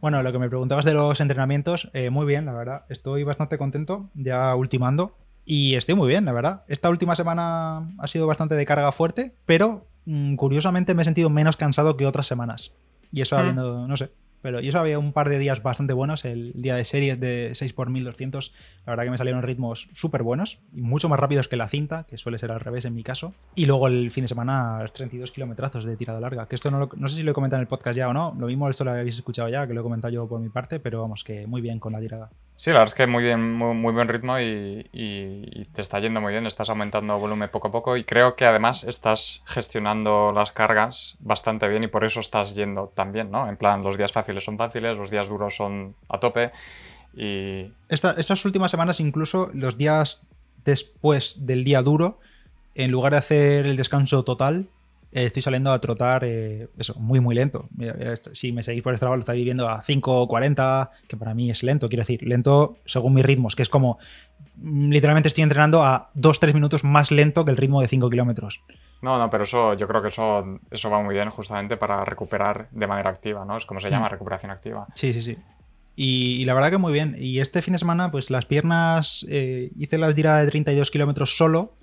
Bueno, 0.00 0.22
lo 0.22 0.32
que 0.32 0.38
me 0.40 0.48
preguntabas 0.48 0.84
de 0.84 0.94
los 0.94 1.20
entrenamientos, 1.20 1.90
eh, 1.92 2.10
muy 2.10 2.26
bien, 2.26 2.46
la 2.46 2.52
verdad. 2.52 2.86
Estoy 2.88 3.22
bastante 3.22 3.58
contento, 3.58 4.08
ya 4.14 4.54
ultimando. 4.56 5.14
Y 5.52 5.74
estoy 5.74 5.96
muy 5.96 6.06
bien, 6.06 6.24
la 6.24 6.30
verdad. 6.30 6.62
Esta 6.68 6.88
última 6.90 7.16
semana 7.16 7.92
ha 7.98 8.06
sido 8.06 8.28
bastante 8.28 8.54
de 8.54 8.64
carga 8.64 8.92
fuerte, 8.92 9.34
pero 9.46 9.84
mm, 10.04 10.36
curiosamente 10.36 10.94
me 10.94 11.02
he 11.02 11.04
sentido 11.04 11.28
menos 11.28 11.56
cansado 11.56 11.96
que 11.96 12.06
otras 12.06 12.28
semanas. 12.28 12.70
Y 13.10 13.20
eso 13.20 13.34
hmm. 13.34 13.40
habiendo, 13.40 13.88
no 13.88 13.96
sé, 13.96 14.12
pero 14.42 14.60
y 14.60 14.68
eso 14.68 14.78
había 14.78 15.00
un 15.00 15.12
par 15.12 15.28
de 15.28 15.40
días 15.40 15.60
bastante 15.60 15.92
buenos. 15.92 16.24
El 16.24 16.52
día 16.54 16.76
de 16.76 16.84
series 16.84 17.18
de 17.18 17.50
6x1200, 17.50 18.52
la 18.86 18.92
verdad 18.92 19.02
que 19.02 19.10
me 19.10 19.18
salieron 19.18 19.42
ritmos 19.42 19.88
súper 19.92 20.22
buenos 20.22 20.60
y 20.72 20.82
mucho 20.82 21.08
más 21.08 21.18
rápidos 21.18 21.48
que 21.48 21.56
la 21.56 21.66
cinta, 21.66 22.04
que 22.04 22.16
suele 22.16 22.38
ser 22.38 22.52
al 22.52 22.60
revés 22.60 22.84
en 22.84 22.94
mi 22.94 23.02
caso. 23.02 23.34
Y 23.56 23.66
luego 23.66 23.88
el 23.88 24.12
fin 24.12 24.22
de 24.22 24.28
semana, 24.28 24.88
32 24.94 25.32
kilometrazos 25.32 25.84
de 25.84 25.96
tirada 25.96 26.20
larga. 26.20 26.46
Que 26.46 26.54
esto 26.54 26.70
no, 26.70 26.88
no 26.94 27.08
sé 27.08 27.16
si 27.16 27.22
lo 27.24 27.32
he 27.32 27.34
comentado 27.34 27.58
en 27.58 27.62
el 27.62 27.68
podcast 27.68 27.96
ya 27.96 28.08
o 28.08 28.12
no. 28.12 28.36
Lo 28.38 28.46
mismo 28.46 28.68
esto 28.68 28.84
lo 28.84 28.92
habéis 28.92 29.16
escuchado 29.16 29.48
ya, 29.48 29.66
que 29.66 29.74
lo 29.74 29.80
he 29.80 29.82
comentado 29.82 30.14
yo 30.14 30.28
por 30.28 30.38
mi 30.38 30.48
parte, 30.48 30.78
pero 30.78 31.00
vamos, 31.00 31.24
que 31.24 31.48
muy 31.48 31.60
bien 31.60 31.80
con 31.80 31.92
la 31.92 31.98
tirada. 31.98 32.30
Sí, 32.60 32.68
la 32.72 32.80
verdad 32.80 32.92
es 32.92 32.94
que 32.94 33.06
muy 33.06 33.22
bien, 33.22 33.54
muy, 33.54 33.94
buen 33.94 34.06
ritmo 34.06 34.38
y, 34.38 35.64
te 35.72 35.80
está 35.80 35.98
yendo 35.98 36.20
muy 36.20 36.32
bien, 36.32 36.46
estás 36.46 36.68
aumentando 36.68 37.18
volumen 37.18 37.48
poco 37.48 37.68
a 37.68 37.70
poco 37.70 37.96
y 37.96 38.04
creo 38.04 38.36
que 38.36 38.44
además 38.44 38.84
estás 38.84 39.40
gestionando 39.46 40.30
las 40.30 40.52
cargas 40.52 41.16
bastante 41.20 41.66
bien 41.68 41.84
y 41.84 41.86
por 41.86 42.04
eso 42.04 42.20
estás 42.20 42.54
yendo 42.54 42.92
tan 42.94 43.12
bien, 43.12 43.30
¿no? 43.30 43.48
En 43.48 43.56
plan, 43.56 43.82
los 43.82 43.96
días 43.96 44.12
fáciles 44.12 44.44
son 44.44 44.58
fáciles, 44.58 44.94
los 44.94 45.08
días 45.08 45.26
duros 45.26 45.56
son 45.56 45.96
a 46.10 46.20
tope 46.20 46.52
y... 47.16 47.72
estas 47.88 48.44
últimas 48.44 48.70
semanas 48.70 49.00
incluso 49.00 49.48
los 49.54 49.78
días 49.78 50.20
después 50.62 51.36
del 51.38 51.64
día 51.64 51.80
duro, 51.80 52.20
en 52.74 52.90
lugar 52.90 53.12
de 53.12 53.18
hacer 53.20 53.64
el 53.64 53.78
descanso 53.78 54.22
total, 54.22 54.68
estoy 55.12 55.42
saliendo 55.42 55.72
a 55.72 55.80
trotar 55.80 56.24
eh, 56.24 56.68
eso, 56.78 56.94
muy, 56.94 57.20
muy 57.20 57.34
lento. 57.34 57.68
Si 58.32 58.52
me 58.52 58.62
seguís 58.62 58.82
por 58.82 58.94
este 58.94 59.04
lado, 59.06 59.16
lo 59.16 59.20
estáis 59.20 59.44
viendo 59.44 59.68
a 59.68 59.82
5.40, 59.82 60.90
que 61.08 61.16
para 61.16 61.34
mí 61.34 61.50
es 61.50 61.62
lento, 61.62 61.88
quiero 61.88 62.02
decir, 62.02 62.22
lento 62.22 62.78
según 62.84 63.14
mis 63.14 63.24
ritmos, 63.24 63.56
que 63.56 63.62
es 63.62 63.68
como 63.68 63.98
mm, 64.56 64.90
literalmente 64.90 65.28
estoy 65.28 65.42
entrenando 65.42 65.82
a 65.82 66.10
2-3 66.14 66.54
minutos 66.54 66.84
más 66.84 67.10
lento 67.10 67.44
que 67.44 67.50
el 67.50 67.56
ritmo 67.56 67.80
de 67.80 67.88
5 67.88 68.08
kilómetros. 68.10 68.62
No, 69.02 69.18
no, 69.18 69.30
pero 69.30 69.44
eso 69.44 69.74
yo 69.74 69.88
creo 69.88 70.02
que 70.02 70.08
eso, 70.08 70.60
eso 70.70 70.90
va 70.90 71.02
muy 71.02 71.14
bien 71.14 71.30
justamente 71.30 71.76
para 71.76 72.04
recuperar 72.04 72.68
de 72.70 72.86
manera 72.86 73.10
activa, 73.10 73.44
¿no? 73.44 73.56
Es 73.56 73.64
como 73.64 73.80
se 73.80 73.90
llama, 73.90 74.08
mm. 74.08 74.12
recuperación 74.12 74.52
activa. 74.52 74.86
Sí, 74.94 75.12
sí, 75.12 75.22
sí. 75.22 75.38
Y, 75.96 76.44
la 76.44 76.54
verdad 76.54 76.70
que 76.70 76.78
muy 76.78 76.92
bien. 76.92 77.16
Y 77.18 77.40
este 77.40 77.62
fin 77.62 77.72
de 77.72 77.78
semana, 77.78 78.10
pues 78.10 78.30
las 78.30 78.46
piernas, 78.46 79.26
eh, 79.28 79.70
hice 79.78 79.98
la 79.98 80.14
tirada 80.14 80.40
de 80.42 80.50
32 80.50 80.90
kilómetros 80.90 81.36
solo, 81.36 81.74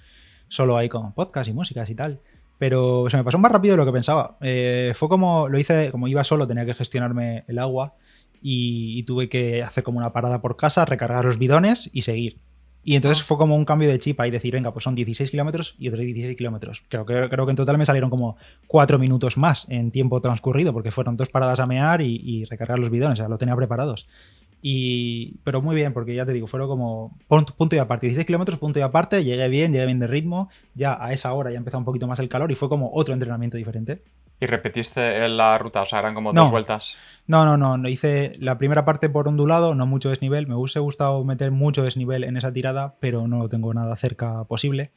solo 0.48 0.77
ahí 0.77 0.89
con 0.89 1.13
podcast 1.13 1.50
y 1.50 1.53
músicas 1.53 1.89
y 1.89 1.96
tal. 1.96 2.22
Pero 2.57 3.09
se 3.09 3.17
me 3.17 3.23
pasó 3.23 3.37
más 3.37 3.51
rápido 3.51 3.73
de 3.73 3.77
lo 3.77 3.85
que 3.85 3.91
pensaba. 3.91 4.37
Eh, 4.41 4.93
fue 4.95 5.09
como 5.09 5.47
lo 5.47 5.59
hice, 5.59 5.91
como 5.91 6.07
iba 6.07 6.23
solo, 6.23 6.47
tenía 6.47 6.65
que 6.65 6.73
gestionarme 6.73 7.45
el 7.47 7.59
agua. 7.59 7.95
y, 8.41 8.97
y 8.97 9.03
tuve 9.03 9.29
que 9.29 9.63
hacer 9.63 9.83
como 9.83 9.97
una 9.97 10.13
parada 10.13 10.41
por 10.41 10.57
casa, 10.57 10.85
recargar 10.85 11.25
los 11.25 11.39
bidones 11.39 11.89
y 11.93 12.03
seguir. 12.03 12.39
Y 12.87 12.95
entonces 12.95 13.21
fue 13.21 13.37
como 13.37 13.57
un 13.57 13.65
cambio 13.65 13.89
de 13.89 13.99
chip 13.99 14.17
ahí, 14.21 14.31
decir, 14.31 14.53
venga, 14.53 14.71
pues 14.71 14.85
son 14.85 14.95
16 14.95 15.29
kilómetros 15.29 15.75
y 15.77 15.89
otros 15.89 16.05
16 16.05 16.37
kilómetros. 16.37 16.85
Creo 16.87 17.05
que, 17.05 17.27
creo 17.29 17.45
que 17.45 17.49
en 17.49 17.57
total 17.57 17.77
me 17.77 17.85
salieron 17.85 18.09
como 18.09 18.37
4 18.67 18.97
minutos 18.97 19.35
más 19.35 19.67
en 19.69 19.91
tiempo 19.91 20.21
transcurrido, 20.21 20.71
porque 20.71 20.91
fueron 20.91 21.17
dos 21.17 21.27
paradas 21.27 21.59
a 21.59 21.65
mear 21.65 22.01
y, 22.01 22.15
y 22.23 22.45
recargar 22.45 22.79
los 22.79 22.89
bidones, 22.89 23.19
o 23.19 23.23
sea, 23.23 23.27
lo 23.27 23.37
tenía 23.37 23.57
preparados. 23.57 24.07
Y, 24.69 25.38
pero 25.45 25.62
muy 25.62 25.77
bien, 25.77 25.93
porque 25.93 26.13
ya 26.13 26.25
te 26.25 26.33
digo, 26.33 26.45
fueron 26.45 26.67
como 26.67 27.17
punto, 27.29 27.74
y 27.77 27.79
aparte, 27.79 28.07
16 28.07 28.25
kilómetros, 28.25 28.59
punto 28.59 28.79
y 28.79 28.81
aparte, 28.81 29.24
llegué 29.24 29.47
bien, 29.47 29.71
llegué 29.71 29.86
bien 29.86 30.00
de 30.00 30.07
ritmo, 30.07 30.50
ya 30.74 30.97
a 31.01 31.13
esa 31.13 31.31
hora 31.31 31.51
ya 31.51 31.57
empezó 31.57 31.77
un 31.77 31.86
poquito 31.86 32.05
más 32.05 32.19
el 32.19 32.27
calor 32.27 32.51
y 32.51 32.55
fue 32.55 32.67
como 32.67 32.91
otro 32.91 33.13
entrenamiento 33.13 33.55
diferente. 33.55 34.03
¿Y 34.41 34.45
repetiste 34.45 35.25
la 35.29 35.57
ruta? 35.57 35.83
O 35.83 35.86
sea, 35.86 36.00
eran 36.00 36.13
como 36.13 36.33
No. 36.33 36.41
dos 36.41 36.51
vueltas. 36.51 36.97
No, 37.27 37.45
no, 37.45 37.55
no, 37.55 37.77
no 37.77 37.88
hice 37.88 38.36
la 38.39 38.57
primera 38.57 38.83
parte 38.83 39.09
por 39.09 39.29
ondulado, 39.29 39.74
no 39.74 39.86
mucho 39.86 40.09
desnivel. 40.09 40.47
Me 40.47 40.55
hubiese 40.55 40.79
gustado 40.79 41.24
meter 41.24 41.51
mucho 41.51 41.81
desnivel 41.83 42.25
en 42.25 42.36
esa 42.36 42.51
tirada, 42.51 42.97
pero 43.00 43.25
no 43.25 43.47
tengo 43.47 43.74
nada 43.74 43.95
cerca 43.95 44.43
posible. 44.43 44.91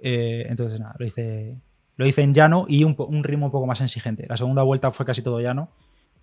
Eh, 0.00 0.46
entonces, 0.48 0.80
nada, 0.80 0.94
lo 0.98 1.04
hice, 1.04 1.60
lo 1.96 2.06
hice 2.06 2.22
en 2.22 2.32
llano 2.32 2.64
y 2.66 2.84
un, 2.84 2.96
un 2.98 3.22
ritmo 3.24 3.44
un 3.46 3.52
poco 3.52 3.66
más 3.66 3.82
exigente. 3.82 4.24
La 4.26 4.38
segunda 4.38 4.62
vuelta 4.62 4.90
fue 4.90 5.04
casi 5.04 5.20
todo 5.20 5.38
llano. 5.38 5.68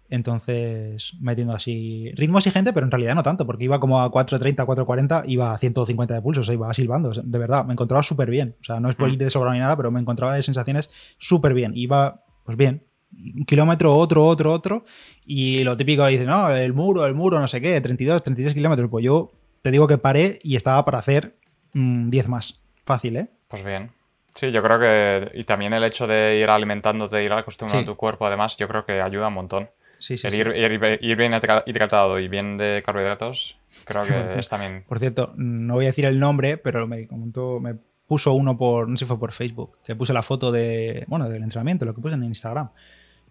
Entonces, 0.09 1.13
metiendo 1.19 1.53
así. 1.53 2.11
Ritmo 2.15 2.37
exigente, 2.37 2.71
pero 2.73 2.85
en 2.85 2.91
realidad 2.91 3.15
no 3.15 3.23
tanto, 3.23 3.45
porque 3.45 3.63
iba 3.65 3.79
como 3.79 3.99
a 4.01 4.11
4.30, 4.11 4.65
4.40, 4.65 5.23
iba 5.27 5.53
a 5.53 5.57
150 5.57 6.13
de 6.13 6.21
pulso, 6.21 6.41
o 6.41 6.43
sea, 6.43 6.53
iba 6.53 6.73
silbando. 6.73 7.11
De 7.11 7.39
verdad, 7.39 7.65
me 7.65 7.73
encontraba 7.73 8.03
súper 8.03 8.29
bien. 8.29 8.55
O 8.61 8.63
sea, 8.63 8.79
no 8.79 8.89
es 8.89 8.95
por 8.95 9.09
Mm. 9.09 9.13
ir 9.13 9.17
de 9.19 9.29
sobrado 9.29 9.53
ni 9.53 9.59
nada, 9.59 9.75
pero 9.75 9.91
me 9.91 9.99
encontraba 9.99 10.35
de 10.35 10.43
sensaciones 10.43 10.89
súper 11.17 11.53
bien. 11.53 11.73
Iba, 11.75 12.23
pues 12.43 12.57
bien. 12.57 12.83
Un 13.11 13.45
kilómetro, 13.45 13.95
otro, 13.95 14.25
otro, 14.25 14.51
otro. 14.53 14.85
Y 15.25 15.63
lo 15.63 15.75
típico 15.77 16.05
dice, 16.05 16.25
no, 16.25 16.49
el 16.51 16.73
muro, 16.73 17.05
el 17.07 17.15
muro, 17.15 17.39
no 17.39 17.47
sé 17.47 17.59
qué, 17.61 17.79
32, 17.81 18.21
33 18.23 18.53
kilómetros. 18.53 18.89
Pues 18.89 19.03
yo 19.03 19.31
te 19.61 19.71
digo 19.71 19.87
que 19.87 19.97
paré 19.97 20.39
y 20.43 20.55
estaba 20.55 20.85
para 20.85 20.99
hacer 20.99 21.35
mm, 21.73 22.09
10 22.09 22.27
más. 22.27 22.61
Fácil, 22.85 23.17
¿eh? 23.17 23.29
Pues 23.47 23.63
bien. 23.63 23.91
Sí, 24.35 24.51
yo 24.51 24.61
creo 24.61 24.79
que. 24.79 25.31
Y 25.39 25.43
también 25.43 25.73
el 25.73 25.83
hecho 25.83 26.05
de 26.07 26.39
ir 26.39 26.49
alimentándote, 26.49 27.23
ir 27.23 27.33
acostumbrando 27.33 27.81
Sí. 27.81 27.85
tu 27.85 27.95
cuerpo, 27.97 28.27
además, 28.27 28.55
yo 28.57 28.67
creo 28.67 28.85
que 28.85 29.01
ayuda 29.01 29.27
un 29.27 29.33
montón. 29.33 29.69
Sí, 29.99 30.17
sí, 30.17 30.27
el 30.27 30.33
ir, 30.35 30.47
ir- 30.47 30.97
ir 31.01 31.17
bien 31.17 31.33
hidrata- 31.33 31.63
hidratado 31.67 32.19
y 32.19 32.27
bien 32.27 32.57
de 32.57 32.81
carbohidratos, 32.85 33.59
creo 33.85 34.03
que 34.03 34.09
es 34.39 34.49
también. 34.49 34.83
Por 34.87 34.97
cierto, 34.99 35.33
no 35.35 35.75
voy 35.75 35.85
a 35.85 35.89
decir 35.89 36.05
el 36.05 36.19
nombre, 36.19 36.57
pero 36.57 36.87
me 36.87 37.05
comentó, 37.07 37.59
me 37.59 37.75
puso 38.07 38.33
uno 38.33 38.57
por, 38.57 38.87
no 38.89 38.97
sé 38.97 39.05
si 39.05 39.07
fue 39.09 39.19
por 39.19 39.31
Facebook, 39.33 39.77
que 39.83 39.95
puse 39.95 40.13
la 40.13 40.23
foto 40.23 40.51
de, 40.51 41.03
bueno, 41.07 41.29
del 41.29 41.43
entrenamiento, 41.43 41.85
lo 41.85 41.93
que 41.93 42.01
puse 42.01 42.15
en 42.15 42.23
Instagram. 42.23 42.69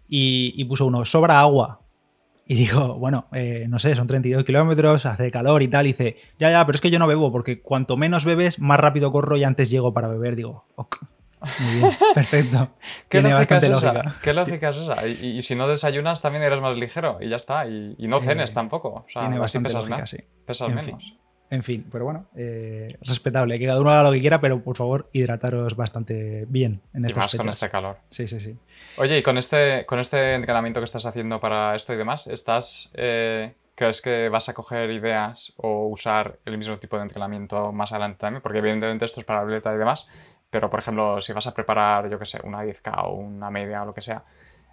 Y, 0.07 0.53
y 0.55 0.65
puso 0.65 0.85
uno, 0.85 1.03
sobra 1.05 1.39
agua. 1.39 1.81
Y 2.47 2.55
digo, 2.55 2.95
bueno, 2.97 3.27
eh, 3.33 3.65
no 3.69 3.77
sé, 3.77 3.95
son 3.95 4.07
32 4.07 4.43
kilómetros, 4.43 5.05
hace 5.05 5.29
calor 5.29 5.61
y 5.61 5.67
tal. 5.67 5.85
Y 5.85 5.89
dice, 5.89 6.17
ya, 6.39 6.49
ya, 6.49 6.65
pero 6.65 6.75
es 6.77 6.81
que 6.81 6.89
yo 6.89 6.97
no 6.97 7.05
bebo, 7.07 7.31
porque 7.31 7.61
cuanto 7.61 7.95
menos 7.95 8.25
bebes, 8.25 8.57
más 8.59 8.79
rápido 8.79 9.11
corro 9.11 9.37
y 9.37 9.43
antes 9.43 9.69
llego 9.69 9.93
para 9.93 10.07
beber. 10.07 10.35
Digo, 10.35 10.65
ok. 10.75 10.97
Muy 11.59 11.75
bien, 11.79 11.91
perfecto. 12.13 12.69
¿Qué 13.07 13.21
Tiene 13.21 13.29
lógica, 13.31 13.57
es 13.57 13.63
esa? 13.63 13.93
lógica. 13.93 14.15
¿Qué 14.21 14.33
lógica 14.33 14.69
es 14.69 14.77
esa? 14.77 15.07
Y, 15.07 15.11
y- 15.11 15.37
y 15.37 15.41
si 15.41 15.55
no 15.55 15.67
desayunas, 15.67 16.21
también 16.21 16.43
eres 16.43 16.59
más 16.61 16.75
ligero 16.75 17.17
y 17.21 17.29
ya 17.29 17.37
está. 17.37 17.65
Y, 17.67 17.95
y 17.97 18.07
no 18.07 18.19
cenes 18.19 18.51
Eh, 18.51 18.53
tampoco. 18.53 18.89
O 18.89 19.05
sea, 19.07 19.21
Tiene 19.23 19.35
así 19.35 19.41
bastante 19.41 19.69
pesas, 19.69 19.83
lógica, 19.89 20.07
sí. 20.07 20.17
pesas 20.45 20.69
En 20.69 20.79
fin. 20.81 20.95
menos. 20.95 21.15
En 21.51 21.63
fin, 21.63 21.87
pero 21.91 22.05
bueno, 22.05 22.27
eh, 22.35 22.95
respetable, 23.01 23.57
que 23.57 23.65
cada 23.65 23.81
uno 23.81 23.89
haga 23.89 24.03
lo 24.03 24.11
que 24.11 24.21
quiera, 24.21 24.39
pero 24.39 24.63
por 24.63 24.75
favor, 24.77 25.09
hidrataros 25.13 25.75
bastante 25.75 26.45
bien 26.47 26.79
en 26.93 27.05
Y 27.05 27.07
estas 27.07 27.23
más 27.23 27.35
con 27.35 27.49
este 27.49 27.69
calor. 27.71 27.97
Sí, 28.11 28.27
sí, 28.27 28.39
sí. 28.39 28.55
Oye, 28.97 29.17
y 29.17 29.23
con 29.23 29.35
este, 29.39 29.83
con 29.87 29.97
este 29.99 30.35
entrenamiento 30.35 30.79
que 30.79 30.83
estás 30.85 31.07
haciendo 31.07 31.39
para 31.39 31.73
esto 31.75 31.91
y 31.91 31.97
demás, 31.97 32.27
¿estás, 32.27 32.91
eh, 32.93 33.55
¿crees 33.73 33.99
que 34.03 34.29
vas 34.29 34.47
a 34.49 34.53
coger 34.53 34.91
ideas 34.91 35.51
o 35.57 35.87
usar 35.87 36.37
el 36.45 36.55
mismo 36.59 36.77
tipo 36.77 36.97
de 36.97 37.01
entrenamiento 37.01 37.71
más 37.71 37.93
adelante 37.93 38.19
también? 38.19 38.43
Porque 38.43 38.59
evidentemente 38.59 39.05
esto 39.05 39.19
es 39.19 39.25
para 39.25 39.41
atleta 39.41 39.73
y 39.73 39.77
demás, 39.79 40.05
pero 40.49 40.69
por 40.69 40.79
ejemplo, 40.79 41.21
si 41.21 41.33
vas 41.33 41.47
a 41.47 41.53
preparar, 41.53 42.09
yo 42.09 42.17
qué 42.17 42.25
sé, 42.25 42.39
una 42.43 42.63
10K 42.63 43.03
o 43.05 43.13
una 43.13 43.49
media 43.49 43.83
o 43.83 43.85
lo 43.85 43.93
que 43.93 44.01
sea, 44.01 44.23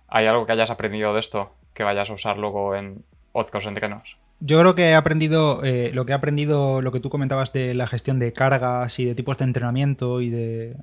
¿hay 0.09 0.27
algo 0.27 0.47
que 0.47 0.53
hayas 0.53 0.71
aprendido 0.71 1.13
de 1.15 1.21
esto 1.21 1.53
que 1.75 1.85
vayas 1.85 2.11
a 2.11 2.15
usar 2.15 2.39
luego 2.39 2.75
en 2.75 3.05
otros 3.33 3.67
entrenos? 3.67 4.19
Yo 4.41 4.61
creo 4.61 4.75
que 4.75 4.91
he 4.91 4.95
aprendido 4.95 5.65
eh, 5.65 5.91
lo 5.95 6.05
que 6.05 6.13
he 6.13 6.15
aprendido, 6.15 6.83
lo 6.83 6.93
que 6.93 7.01
tú 7.01 7.09
comentabas 7.09 7.53
de 7.53 7.75
la 7.75 7.87
gestión 7.87 8.19
de 8.19 8.33
cargas 8.33 8.99
y 8.99 9.05
de 9.05 9.15
tipos 9.15 9.39
de 9.39 9.45
entrenamiento 9.45 10.21
y 10.21 10.31
de 10.31 10.77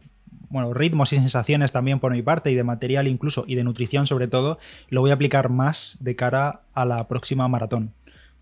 bueno, 0.50 0.74
ritmos 0.74 1.12
y 1.14 1.16
sensaciones 1.16 1.72
también 1.72 2.00
por 2.00 2.12
mi 2.12 2.22
parte 2.22 2.52
y 2.52 2.56
de 2.56 2.64
material 2.64 3.08
incluso 3.08 3.44
y 3.48 3.56
de 3.56 3.64
nutrición 3.64 4.06
sobre 4.06 4.28
todo, 4.28 4.60
lo 4.90 5.02
voy 5.02 5.10
a 5.10 5.16
aplicar 5.16 5.50
más 5.50 5.98
de 6.00 6.16
cara 6.16 6.62
a 6.76 6.86
la 6.86 7.08
próxima 7.08 7.48
maratón. 7.48 7.92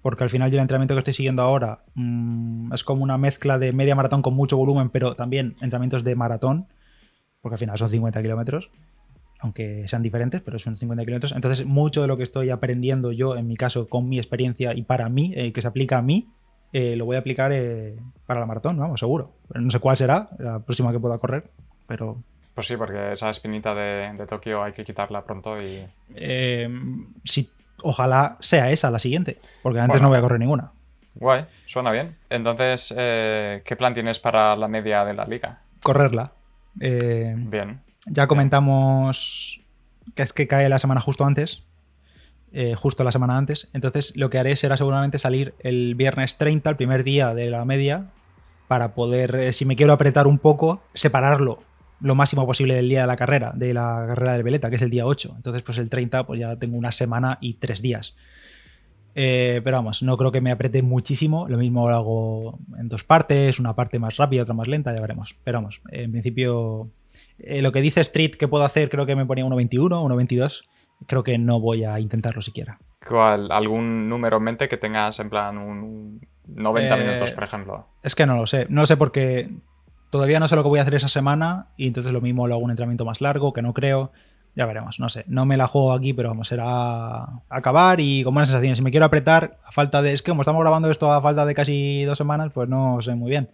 Porque 0.02 0.24
al 0.24 0.30
final 0.30 0.50
yo 0.50 0.58
el 0.58 0.62
entrenamiento 0.62 0.96
que 0.96 1.00
estoy 1.00 1.14
siguiendo 1.14 1.44
ahora 1.44 1.84
mm, 1.96 2.74
es 2.74 2.84
como 2.84 3.04
una 3.04 3.18
mezcla 3.18 3.60
de 3.60 3.72
media 3.74 3.96
maratón 3.96 4.22
con 4.22 4.34
mucho 4.34 4.58
volumen, 4.58 4.90
pero 4.90 5.16
también 5.16 5.56
entrenamientos 5.62 6.04
de 6.04 6.16
maratón, 6.16 6.68
porque 7.42 7.56
al 7.56 7.60
final 7.60 7.78
son 7.78 7.90
50 7.90 8.22
kilómetros, 8.22 8.72
aunque 9.40 9.88
sean 9.88 10.02
diferentes, 10.04 10.42
pero 10.42 10.60
son 10.60 10.76
50 10.76 11.04
kilómetros. 11.06 11.32
Entonces, 11.34 11.66
mucho 11.66 12.02
de 12.02 12.08
lo 12.08 12.18
que 12.18 12.24
estoy 12.24 12.50
aprendiendo 12.50 13.12
yo, 13.12 13.36
en 13.38 13.48
mi 13.48 13.58
caso, 13.58 13.88
con 13.88 14.10
mi 14.10 14.18
experiencia 14.18 14.74
y 14.74 14.84
para 14.84 15.10
mí, 15.10 15.34
eh, 15.36 15.52
que 15.54 15.62
se 15.62 15.68
aplica 15.68 15.98
a 15.98 16.02
mí, 16.02 16.28
eh, 16.74 16.96
lo 16.96 17.06
voy 17.06 17.16
a 17.16 17.20
aplicar 17.20 17.52
eh, 17.54 17.96
para 18.26 18.40
la 18.40 18.46
maratón, 18.46 18.78
vamos, 18.78 19.00
seguro. 19.00 19.34
Pero 19.48 19.62
no 19.62 19.70
sé 19.72 19.80
cuál 19.80 19.98
será 19.98 20.30
la 20.40 20.60
próxima 20.60 20.92
que 20.92 21.00
pueda 21.00 21.18
correr, 21.18 21.50
pero 21.88 22.18
Pues 22.56 22.68
sí, 22.68 22.78
porque 22.78 23.12
esa 23.12 23.30
espinita 23.30 23.76
de, 23.76 24.14
de 24.18 24.26
Tokio 24.26 24.64
hay 24.64 24.72
que 24.72 24.84
quitarla 24.86 25.26
pronto 25.26 25.62
y... 25.62 25.86
eh, 26.16 26.70
si, 27.26 27.50
ojalá 27.84 28.38
sea 28.40 28.70
esa 28.72 28.90
la 28.92 29.00
siguiente, 29.00 29.40
porque 29.64 29.80
antes 29.80 29.96
Bueno. 29.96 30.04
no 30.04 30.10
voy 30.10 30.18
a 30.18 30.22
correr 30.22 30.40
ninguna. 30.40 30.72
Guay, 31.16 31.46
suena 31.66 31.92
bien. 31.92 32.18
Entonces, 32.30 32.94
eh, 32.98 33.62
¿qué 33.66 33.76
plan 33.76 33.94
tienes 33.94 34.20
para 34.20 34.56
la 34.56 34.68
media 34.68 35.04
de 35.04 35.14
la 35.14 35.26
liga? 35.26 35.62
Correrla. 35.84 36.32
Eh, 36.80 37.34
Bien. 37.38 37.82
Ya 38.06 38.28
comentamos 38.28 39.62
que 40.16 40.24
es 40.24 40.34
que 40.34 40.48
cae 40.48 40.68
la 40.70 40.80
semana 40.80 41.02
justo 41.02 41.26
antes. 41.26 41.64
eh, 42.54 42.76
justo 42.76 43.04
la 43.06 43.12
semana 43.14 43.38
antes. 43.38 43.70
Entonces 43.74 44.14
lo 44.18 44.30
que 44.30 44.38
haré 44.38 44.58
será 44.58 44.76
seguramente 44.76 45.18
salir 45.18 45.54
el 45.60 45.96
viernes 45.96 46.38
30, 46.38 46.70
el 46.70 46.76
primer 46.76 47.04
día 47.06 47.34
de 47.34 47.50
la 47.50 47.64
media, 47.64 48.08
para 48.68 48.94
poder, 48.94 49.54
si 49.54 49.64
me 49.64 49.78
quiero 49.78 49.94
apretar 49.94 50.28
un 50.28 50.38
poco, 50.38 50.82
separarlo 50.94 51.64
lo 52.02 52.16
máximo 52.16 52.46
posible 52.46 52.74
del 52.76 52.90
día 52.90 53.02
de 53.02 53.08
la 53.08 53.16
carrera, 53.16 53.52
de 53.56 53.74
la 53.74 54.06
carrera 54.08 54.34
del 54.34 54.44
Veleta, 54.44 54.70
que 54.70 54.78
es 54.78 54.82
el 54.82 54.90
día 54.90 55.06
8. 55.06 55.34
Entonces, 55.38 55.62
pues 55.64 55.78
el 55.78 55.90
30, 55.90 56.26
pues 56.26 56.40
ya 56.40 56.56
tengo 56.58 56.78
una 56.78 56.92
semana 56.92 57.38
y 57.42 57.56
tres 57.56 57.82
días. 57.82 58.16
Eh, 59.14 59.60
pero 59.64 59.78
vamos, 59.78 60.04
no 60.04 60.18
creo 60.18 60.32
que 60.32 60.42
me 60.42 60.52
apriete 60.52 60.82
muchísimo. 60.82 61.48
Lo 61.50 61.58
mismo 61.58 61.90
lo 61.90 61.96
hago 61.96 62.60
en 62.80 62.88
dos 62.88 63.04
partes, 63.04 63.60
una 63.60 63.76
parte 63.76 64.00
más 64.00 64.18
rápida, 64.18 64.44
otra 64.44 64.54
más 64.54 64.68
lenta, 64.68 64.94
ya 64.94 65.02
veremos. 65.02 65.36
Pero 65.44 65.58
vamos, 65.60 65.82
en 65.92 66.12
principio, 66.12 66.90
eh, 67.40 67.62
lo 67.62 67.72
que 67.72 67.82
dice 67.82 68.02
Street 68.02 68.32
que 68.32 68.48
puedo 68.48 68.64
hacer, 68.64 68.90
creo 68.90 69.06
que 69.06 69.16
me 69.16 69.26
ponía 69.26 69.46
1.21, 69.46 69.70
1.22. 69.70 70.64
Creo 71.08 71.24
que 71.24 71.38
no 71.38 71.60
voy 71.60 71.84
a 71.84 72.00
intentarlo 72.00 72.42
siquiera. 72.42 72.80
¿Cuál, 73.06 73.52
¿Algún 73.52 74.08
número 74.08 74.38
en 74.38 74.44
mente 74.44 74.70
que 74.70 74.78
tengas 74.78 75.20
en 75.20 75.30
plan 75.30 75.58
un 75.58 76.22
90 76.48 76.96
Eh, 76.98 77.04
minutos, 77.06 77.32
por 77.32 77.44
ejemplo? 77.44 77.88
Es 78.04 78.14
que 78.14 78.26
no 78.28 78.36
lo 78.38 78.46
sé. 78.46 78.68
No 78.70 78.82
lo 78.82 78.88
sé 78.88 78.98
porque 78.98 79.50
todavía 80.12 80.40
no 80.40 80.48
sé 80.48 80.56
lo 80.56 80.62
que 80.62 80.70
voy 80.70 80.78
a 80.78 80.84
hacer 80.84 80.94
esa 80.94 81.08
semana 81.08 81.70
y 81.76 81.88
entonces 81.88 82.12
lo 82.14 82.22
mismo 82.22 82.48
lo 82.48 82.54
hago 82.54 82.64
un 82.64 82.70
entrenamiento 82.70 83.06
más 83.06 83.22
largo, 83.22 83.54
que 83.54 83.64
no 83.64 83.74
creo. 83.74 84.12
Ya 84.54 84.66
veremos, 84.66 85.00
no 85.00 85.08
sé. 85.08 85.24
No 85.28 85.46
me 85.46 85.56
la 85.56 85.66
juego 85.66 85.94
aquí, 85.94 86.14
pero 86.14 86.28
vamos, 86.30 86.50
será 86.50 87.42
acabar 87.50 88.02
y 88.02 88.24
con 88.24 88.34
buenas 88.34 88.50
sensaciones. 88.50 88.78
Si 88.78 88.84
me 88.84 88.92
quiero 88.92 89.06
apretar, 89.06 89.58
a 89.66 89.72
falta 89.72 90.02
de. 90.02 90.14
Es 90.14 90.22
que 90.22 90.30
como 90.32 90.42
estamos 90.42 90.62
grabando 90.62 90.92
esto 90.92 91.12
a 91.12 91.22
falta 91.22 91.46
de 91.46 91.56
casi 91.56 92.04
dos 92.04 92.18
semanas, 92.18 92.52
pues 92.54 92.68
no 92.68 93.02
sé 93.02 93.16
muy 93.16 93.30
bien. 93.30 93.50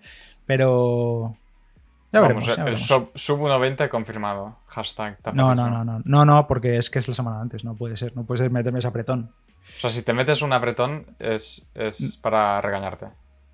Pero. 0.48 1.38
Ya 2.12 2.22
veremos. 2.22 2.46
Vamos, 2.46 2.58
ya 2.58 2.64
el 2.64 2.66
veremos. 2.66 2.88
sub, 2.88 3.12
sub 3.14 3.40
1.20 3.42 3.90
confirmado. 3.90 4.58
Hashtag 4.68 5.20
No, 5.36 5.54
no, 5.54 5.70
no, 5.70 5.86
no. 5.86 6.02
No, 6.04 6.26
no, 6.26 6.48
porque 6.48 6.78
es 6.78 6.90
que 6.90 6.98
es 6.98 7.08
la 7.08 7.14
semana 7.14 7.42
antes. 7.42 7.64
No 7.64 7.76
puede 7.76 7.96
ser. 7.96 8.16
No 8.16 8.24
puede 8.24 8.40
ser 8.40 8.50
meterme 8.50 8.80
ese 8.80 8.88
apretón. 8.88 9.32
O 9.78 9.80
sea, 9.80 9.92
si 9.92 10.02
te 10.02 10.14
metes 10.14 10.42
un 10.42 10.54
apretón 10.54 11.06
es, 11.20 11.70
es 11.76 12.18
para 12.18 12.60
regañarte, 12.62 13.08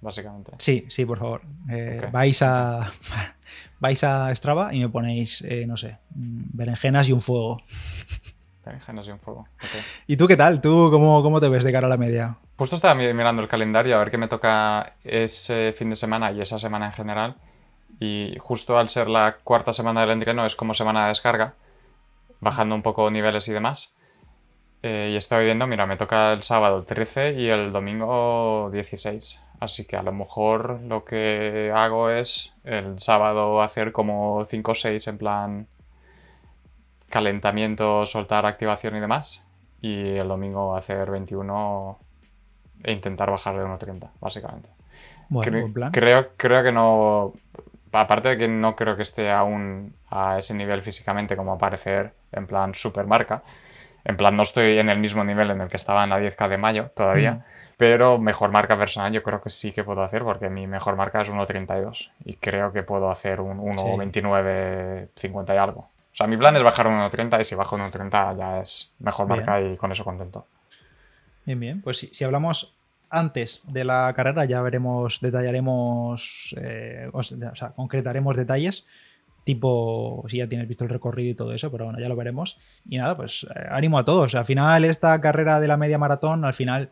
básicamente. 0.04 0.52
Sí, 0.58 0.86
sí, 0.90 1.06
por 1.06 1.18
favor. 1.18 1.42
Eh. 1.70 2.08
Vais 2.12 2.42
a. 2.42 2.92
Vais 3.80 4.04
a 4.04 4.34
Strava 4.36 4.74
y 4.74 4.80
me 4.80 4.90
ponéis, 4.90 5.42
eh, 5.42 5.66
no 5.68 5.76
sé, 5.78 5.98
mm, 6.16 6.44
berenjenas 6.54 7.10
y 7.10 7.12
un 7.14 7.20
fuego. 7.22 7.62
Berenjenas 8.66 9.08
y 9.08 9.12
un 9.12 9.20
fuego. 9.20 9.46
¿Y 10.08 10.16
tú 10.16 10.26
qué 10.28 10.38
tal? 10.38 10.62
¿Tú 10.62 10.90
cómo, 10.90 11.22
cómo 11.22 11.42
te 11.42 11.50
ves 11.50 11.64
de 11.66 11.72
cara 11.74 11.88
a 11.88 11.90
la 11.90 11.98
media? 11.98 12.38
Justo 12.58 12.76
estaba 12.78 12.96
mi- 12.96 13.14
mirando 13.14 13.42
el 13.42 13.48
calendario 13.50 13.96
a 13.96 14.00
ver 14.00 14.10
qué 14.10 14.18
me 14.18 14.28
toca 14.30 14.96
ese 15.04 15.74
fin 15.78 15.90
de 15.90 15.96
semana 15.98 16.32
y 16.32 16.40
esa 16.40 16.58
semana 16.60 16.86
en 16.86 16.92
general. 16.94 17.36
Y 18.00 18.36
justo 18.40 18.78
al 18.78 18.88
ser 18.90 19.10
la 19.10 19.38
cuarta 19.44 19.74
semana 19.74 20.02
del 20.02 20.12
entreno 20.12 20.46
es 20.46 20.56
como 20.56 20.74
semana 20.74 21.04
de 21.04 21.10
descarga, 21.10 21.56
bajando 22.40 22.76
un 22.76 22.82
poco 22.84 23.12
niveles 23.12 23.48
y 23.50 23.52
demás. 23.54 23.94
Eh, 24.82 25.12
y 25.14 25.18
estoy 25.18 25.44
viendo, 25.46 25.68
mira, 25.68 25.86
me 25.86 25.98
toca 25.98 26.32
el 26.34 26.44
sábado 26.44 26.84
13 26.84 27.34
y 27.34 27.48
el 27.50 27.72
domingo 27.74 28.70
16. 28.72 29.42
Así 29.64 29.86
que 29.86 29.96
a 29.96 30.04
lo 30.04 30.12
mejor 30.12 30.82
lo 30.82 31.06
que 31.06 31.72
hago 31.74 32.10
es 32.10 32.54
el 32.66 33.00
sábado 33.00 33.62
hacer 33.62 33.94
como 33.94 34.44
5 34.44 34.74
o 34.74 34.76
6 34.76 35.08
en 35.08 35.18
plan 35.18 35.68
calentamiento, 37.10 38.06
soltar 38.06 38.46
activación 38.46 38.98
y 38.98 39.00
demás. 39.00 39.46
Y 39.82 40.16
el 40.18 40.28
domingo 40.28 40.76
hacer 40.76 41.10
21 41.12 41.98
e 42.84 42.92
intentar 42.92 43.32
bajar 43.32 43.56
de 43.58 43.64
1.30, 43.64 44.10
básicamente. 44.20 44.70
Bueno, 45.30 45.50
Cre- 45.52 45.62
buen 45.62 45.74
plan. 45.74 45.92
Creo, 45.92 46.30
creo 46.36 46.62
que 46.62 46.72
no. 46.74 47.34
Aparte 47.94 48.30
de 48.30 48.38
que 48.38 48.48
no 48.50 48.76
creo 48.76 48.98
que 48.98 49.04
esté 49.04 49.32
aún 49.32 49.96
a 50.10 50.40
ese 50.40 50.54
nivel 50.54 50.82
físicamente 50.82 51.38
como 51.38 51.54
aparecer 51.54 52.14
en 52.34 52.48
plan 52.48 52.74
supermarca. 52.74 53.44
En 54.04 54.18
plan, 54.18 54.36
no 54.36 54.42
estoy 54.44 54.78
en 54.80 54.90
el 54.90 55.00
mismo 55.00 55.24
nivel 55.24 55.52
en 55.52 55.62
el 55.62 55.70
que 55.70 55.78
estaba 55.78 56.04
en 56.04 56.10
la 56.10 56.20
10K 56.20 56.50
de 56.50 56.58
mayo 56.58 56.92
todavía. 56.96 57.32
Mm. 57.36 57.44
Pero 57.78 58.18
mejor 58.18 58.52
marca 58.52 58.78
personal 58.78 59.12
yo 59.12 59.24
creo 59.24 59.42
que 59.42 59.50
sí 59.50 59.72
que 59.72 59.84
puedo 59.84 60.04
hacer 60.04 60.24
porque 60.24 60.50
mi 60.50 60.68
mejor 60.68 60.96
marca 60.96 61.22
es 61.22 61.32
1.32 61.32 62.12
y 62.26 62.36
creo 62.36 62.72
que 62.72 62.84
puedo 62.84 63.10
hacer 63.10 63.42
un 63.42 63.60
1.29.50 63.60 65.54
y 65.54 65.58
algo. 65.58 65.80
O 65.82 66.16
sea, 66.16 66.28
mi 66.28 66.38
plan 66.38 66.56
es 66.56 66.64
bajar 66.64 66.88
un 66.88 66.94
1.30 66.94 67.42
y 67.42 67.44
si 67.44 67.56
bajo 67.56 67.76
un 67.76 67.82
1.30 67.82 68.38
ya 68.38 68.60
es 68.60 68.92
mejor 69.00 69.28
Bien. 69.28 69.40
marca 69.40 69.62
y 69.62 69.76
con 69.78 69.92
eso 69.92 70.04
contento. 70.04 70.46
Bien, 71.46 71.60
bien. 71.60 71.82
Pues 71.82 71.98
si, 71.98 72.08
si 72.08 72.24
hablamos 72.24 72.76
antes 73.10 73.62
de 73.68 73.84
la 73.84 74.12
carrera, 74.16 74.46
ya 74.46 74.62
veremos, 74.62 75.20
detallaremos, 75.22 76.56
eh, 76.60 77.10
o 77.14 77.22
sea, 77.22 77.50
o 77.52 77.56
sea, 77.56 77.70
concretaremos 77.72 78.36
detalles, 78.36 78.88
tipo 79.44 80.26
si 80.28 80.38
ya 80.38 80.48
tienes 80.48 80.68
visto 80.68 80.84
el 80.84 80.90
recorrido 80.90 81.32
y 81.32 81.36
todo 81.36 81.54
eso, 81.54 81.72
pero 81.72 81.86
bueno, 81.86 82.00
ya 82.00 82.10
lo 82.10 82.16
veremos. 82.16 82.58
Y 82.90 82.98
nada, 82.98 83.16
pues 83.16 83.46
eh, 83.56 83.68
ánimo 83.70 84.00
a 84.00 84.06
todos. 84.06 84.34
Al 84.36 84.46
final, 84.46 84.86
esta 84.86 85.20
carrera 85.22 85.60
de 85.60 85.68
la 85.68 85.78
media 85.78 85.98
maratón, 85.98 86.44
al 86.46 86.54
final, 86.54 86.92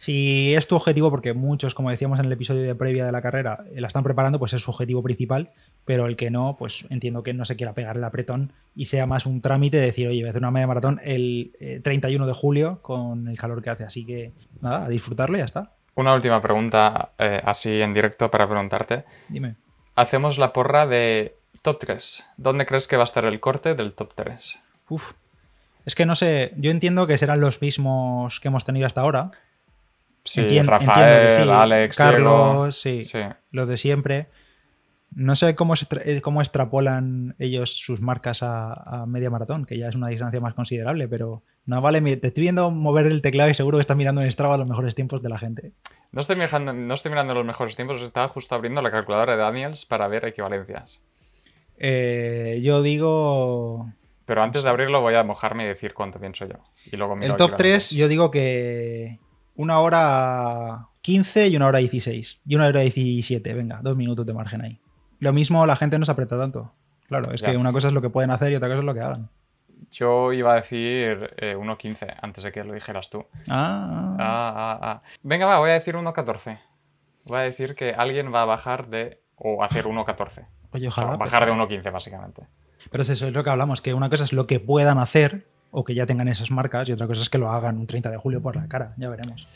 si 0.00 0.54
es 0.54 0.66
tu 0.66 0.76
objetivo, 0.76 1.10
porque 1.10 1.34
muchos, 1.34 1.74
como 1.74 1.90
decíamos 1.90 2.18
en 2.20 2.24
el 2.24 2.32
episodio 2.32 2.62
de 2.62 2.74
previa 2.74 3.04
de 3.04 3.12
la 3.12 3.20
carrera, 3.20 3.66
eh, 3.70 3.82
la 3.82 3.86
están 3.86 4.02
preparando, 4.02 4.38
pues 4.38 4.54
es 4.54 4.62
su 4.62 4.70
objetivo 4.70 5.02
principal, 5.02 5.50
pero 5.84 6.06
el 6.06 6.16
que 6.16 6.30
no, 6.30 6.56
pues 6.58 6.86
entiendo 6.88 7.22
que 7.22 7.34
no 7.34 7.44
se 7.44 7.54
quiera 7.54 7.74
pegar 7.74 7.98
el 7.98 8.04
apretón 8.04 8.54
y 8.74 8.86
sea 8.86 9.04
más 9.04 9.26
un 9.26 9.42
trámite 9.42 9.76
de 9.76 9.84
decir, 9.84 10.08
oye, 10.08 10.22
voy 10.22 10.28
a 10.28 10.30
hacer 10.30 10.40
una 10.40 10.52
media 10.52 10.66
maratón 10.66 11.00
el 11.04 11.52
eh, 11.60 11.80
31 11.84 12.26
de 12.26 12.32
julio 12.32 12.78
con 12.80 13.28
el 13.28 13.38
calor 13.38 13.60
que 13.60 13.68
hace. 13.68 13.84
Así 13.84 14.06
que 14.06 14.32
nada, 14.62 14.86
a 14.86 14.88
disfrutarlo 14.88 15.36
y 15.36 15.40
ya 15.40 15.44
está. 15.44 15.74
Una 15.96 16.14
última 16.14 16.40
pregunta 16.40 17.10
eh, 17.18 17.42
así 17.44 17.82
en 17.82 17.92
directo 17.92 18.30
para 18.30 18.48
preguntarte. 18.48 19.04
Dime. 19.28 19.56
Hacemos 19.96 20.38
la 20.38 20.54
porra 20.54 20.86
de 20.86 21.36
top 21.60 21.78
3. 21.78 22.24
¿Dónde 22.38 22.64
crees 22.64 22.88
que 22.88 22.96
va 22.96 23.02
a 23.02 23.04
estar 23.04 23.26
el 23.26 23.38
corte 23.38 23.74
del 23.74 23.94
top 23.94 24.14
3? 24.14 24.62
Uf. 24.88 25.12
Es 25.84 25.94
que 25.94 26.06
no 26.06 26.14
sé, 26.14 26.54
yo 26.56 26.70
entiendo 26.70 27.06
que 27.06 27.18
serán 27.18 27.40
los 27.40 27.60
mismos 27.60 28.40
que 28.40 28.48
hemos 28.48 28.64
tenido 28.64 28.86
hasta 28.86 29.02
ahora. 29.02 29.30
Sí, 30.24 30.42
Entien- 30.42 30.66
Rafael, 30.66 31.32
sí. 31.32 31.42
Alex, 31.50 31.96
Carlos, 31.96 32.50
Diego. 32.50 32.72
sí, 32.72 33.02
Sí. 33.02 33.18
los 33.52 33.68
de 33.68 33.76
siempre. 33.76 34.28
No 35.12 35.34
sé 35.34 35.56
cómo, 35.56 35.74
se 35.74 35.86
eh, 36.04 36.20
cómo 36.20 36.40
extrapolan 36.40 37.34
ellos 37.40 37.72
sus 37.76 38.00
marcas 38.00 38.42
a, 38.44 38.74
a 39.02 39.06
media 39.06 39.28
maratón, 39.28 39.64
que 39.64 39.76
ya 39.76 39.88
es 39.88 39.96
una 39.96 40.06
distancia 40.08 40.38
más 40.40 40.54
considerable, 40.54 41.08
pero 41.08 41.42
no 41.66 41.80
vale. 41.80 42.00
Te 42.18 42.28
estoy 42.28 42.42
viendo 42.42 42.70
mover 42.70 43.06
el 43.06 43.20
teclado 43.20 43.50
y 43.50 43.54
seguro 43.54 43.78
que 43.78 43.80
estás 43.80 43.96
mirando 43.96 44.22
en 44.22 44.30
Strava 44.30 44.56
los 44.56 44.68
mejores 44.68 44.94
tiempos 44.94 45.20
de 45.20 45.28
la 45.28 45.38
gente. 45.38 45.72
No 46.12 46.20
estoy, 46.20 46.36
mirando, 46.36 46.72
no 46.72 46.94
estoy 46.94 47.10
mirando 47.10 47.34
los 47.34 47.44
mejores 47.44 47.74
tiempos, 47.74 48.00
estaba 48.02 48.28
justo 48.28 48.54
abriendo 48.54 48.82
la 48.82 48.90
calculadora 48.92 49.32
de 49.32 49.38
Daniels 49.42 49.84
para 49.84 50.06
ver 50.06 50.24
equivalencias. 50.26 51.02
Eh, 51.78 52.60
yo 52.62 52.82
digo. 52.82 53.90
Pero 54.26 54.42
antes 54.42 54.62
de 54.62 54.68
abrirlo 54.70 55.00
voy 55.00 55.14
a 55.14 55.24
mojarme 55.24 55.64
y 55.64 55.66
decir 55.66 55.92
cuánto 55.94 56.20
pienso 56.20 56.46
yo. 56.46 56.56
Y 56.90 56.96
luego 56.96 57.14
El 57.20 57.34
top 57.34 57.56
3, 57.56 57.58
equivalencias. 57.58 57.90
yo 57.92 58.06
digo 58.08 58.30
que 58.30 59.18
una 59.60 59.78
hora 59.80 60.88
15 61.02 61.48
y 61.48 61.56
una 61.56 61.66
hora 61.66 61.78
16. 61.78 62.40
Y 62.46 62.54
una 62.56 62.66
hora 62.66 62.80
17, 62.80 63.54
venga, 63.54 63.80
dos 63.82 63.96
minutos 63.96 64.24
de 64.26 64.32
margen 64.32 64.62
ahí. 64.62 64.80
Lo 65.18 65.32
mismo 65.32 65.66
la 65.66 65.76
gente 65.76 65.98
no 65.98 66.04
se 66.04 66.12
aprieta 66.12 66.38
tanto. 66.38 66.72
Claro, 67.08 67.32
es 67.32 67.40
Ya. 67.40 67.50
que 67.50 67.56
una 67.56 67.72
cosa 67.72 67.88
es 67.88 67.92
lo 67.94 68.00
que 68.02 68.10
pueden 68.10 68.30
hacer 68.30 68.52
y 68.52 68.56
otra 68.56 68.68
cosa 68.68 68.78
es 68.80 68.84
lo 68.84 68.94
que 68.94 69.00
hagan. 69.00 69.28
Yo 69.90 70.32
iba 70.32 70.52
a 70.52 70.56
decir 70.56 71.34
eh, 71.38 71.56
1.15 71.58 72.14
antes 72.22 72.44
de 72.44 72.52
que 72.52 72.62
lo 72.64 72.72
dijeras 72.74 73.10
tú. 73.10 73.26
Ah, 73.48 74.16
Ah, 74.18 74.54
ah, 74.56 74.78
ah. 74.82 75.02
Venga, 75.22 75.46
va, 75.46 75.58
voy 75.58 75.70
a 75.70 75.74
decir 75.74 75.94
1.14. 75.96 76.58
Voy 77.26 77.38
a 77.38 77.42
decir 77.42 77.74
que 77.74 77.92
alguien 77.92 78.32
va 78.32 78.42
a 78.42 78.44
bajar 78.46 78.88
de. 78.88 79.20
o 79.36 79.64
hacer 79.64 79.84
1.14. 79.86 80.46
oye, 80.72 80.88
O 80.88 80.90
sea, 80.92 81.04
ojalá. 81.04 81.16
bajar 81.16 81.46
de 81.46 81.52
1.15, 81.52 81.90
básicamente. 81.92 82.46
Pero 82.90 83.02
es 83.02 83.08
eso, 83.10 83.26
es 83.26 83.32
lo 83.34 83.42
que 83.42 83.50
hablamos, 83.50 83.82
que 83.82 83.92
una 83.94 84.08
cosa 84.10 84.24
es 84.24 84.32
lo 84.32 84.46
que 84.46 84.60
puedan 84.60 84.98
hacer 84.98 85.46
o 85.70 85.84
que 85.84 85.94
ya 85.94 86.06
tengan 86.06 86.28
esas 86.28 86.50
marcas 86.50 86.88
y 86.88 86.92
otra 86.92 87.06
cosa 87.06 87.22
es 87.22 87.30
que 87.30 87.38
lo 87.38 87.50
hagan 87.50 87.78
un 87.78 87.86
30 87.86 88.10
de 88.10 88.16
julio 88.16 88.42
por 88.42 88.56
la 88.56 88.68
cara, 88.68 88.94
ya 88.96 89.08
veremos. 89.08 89.46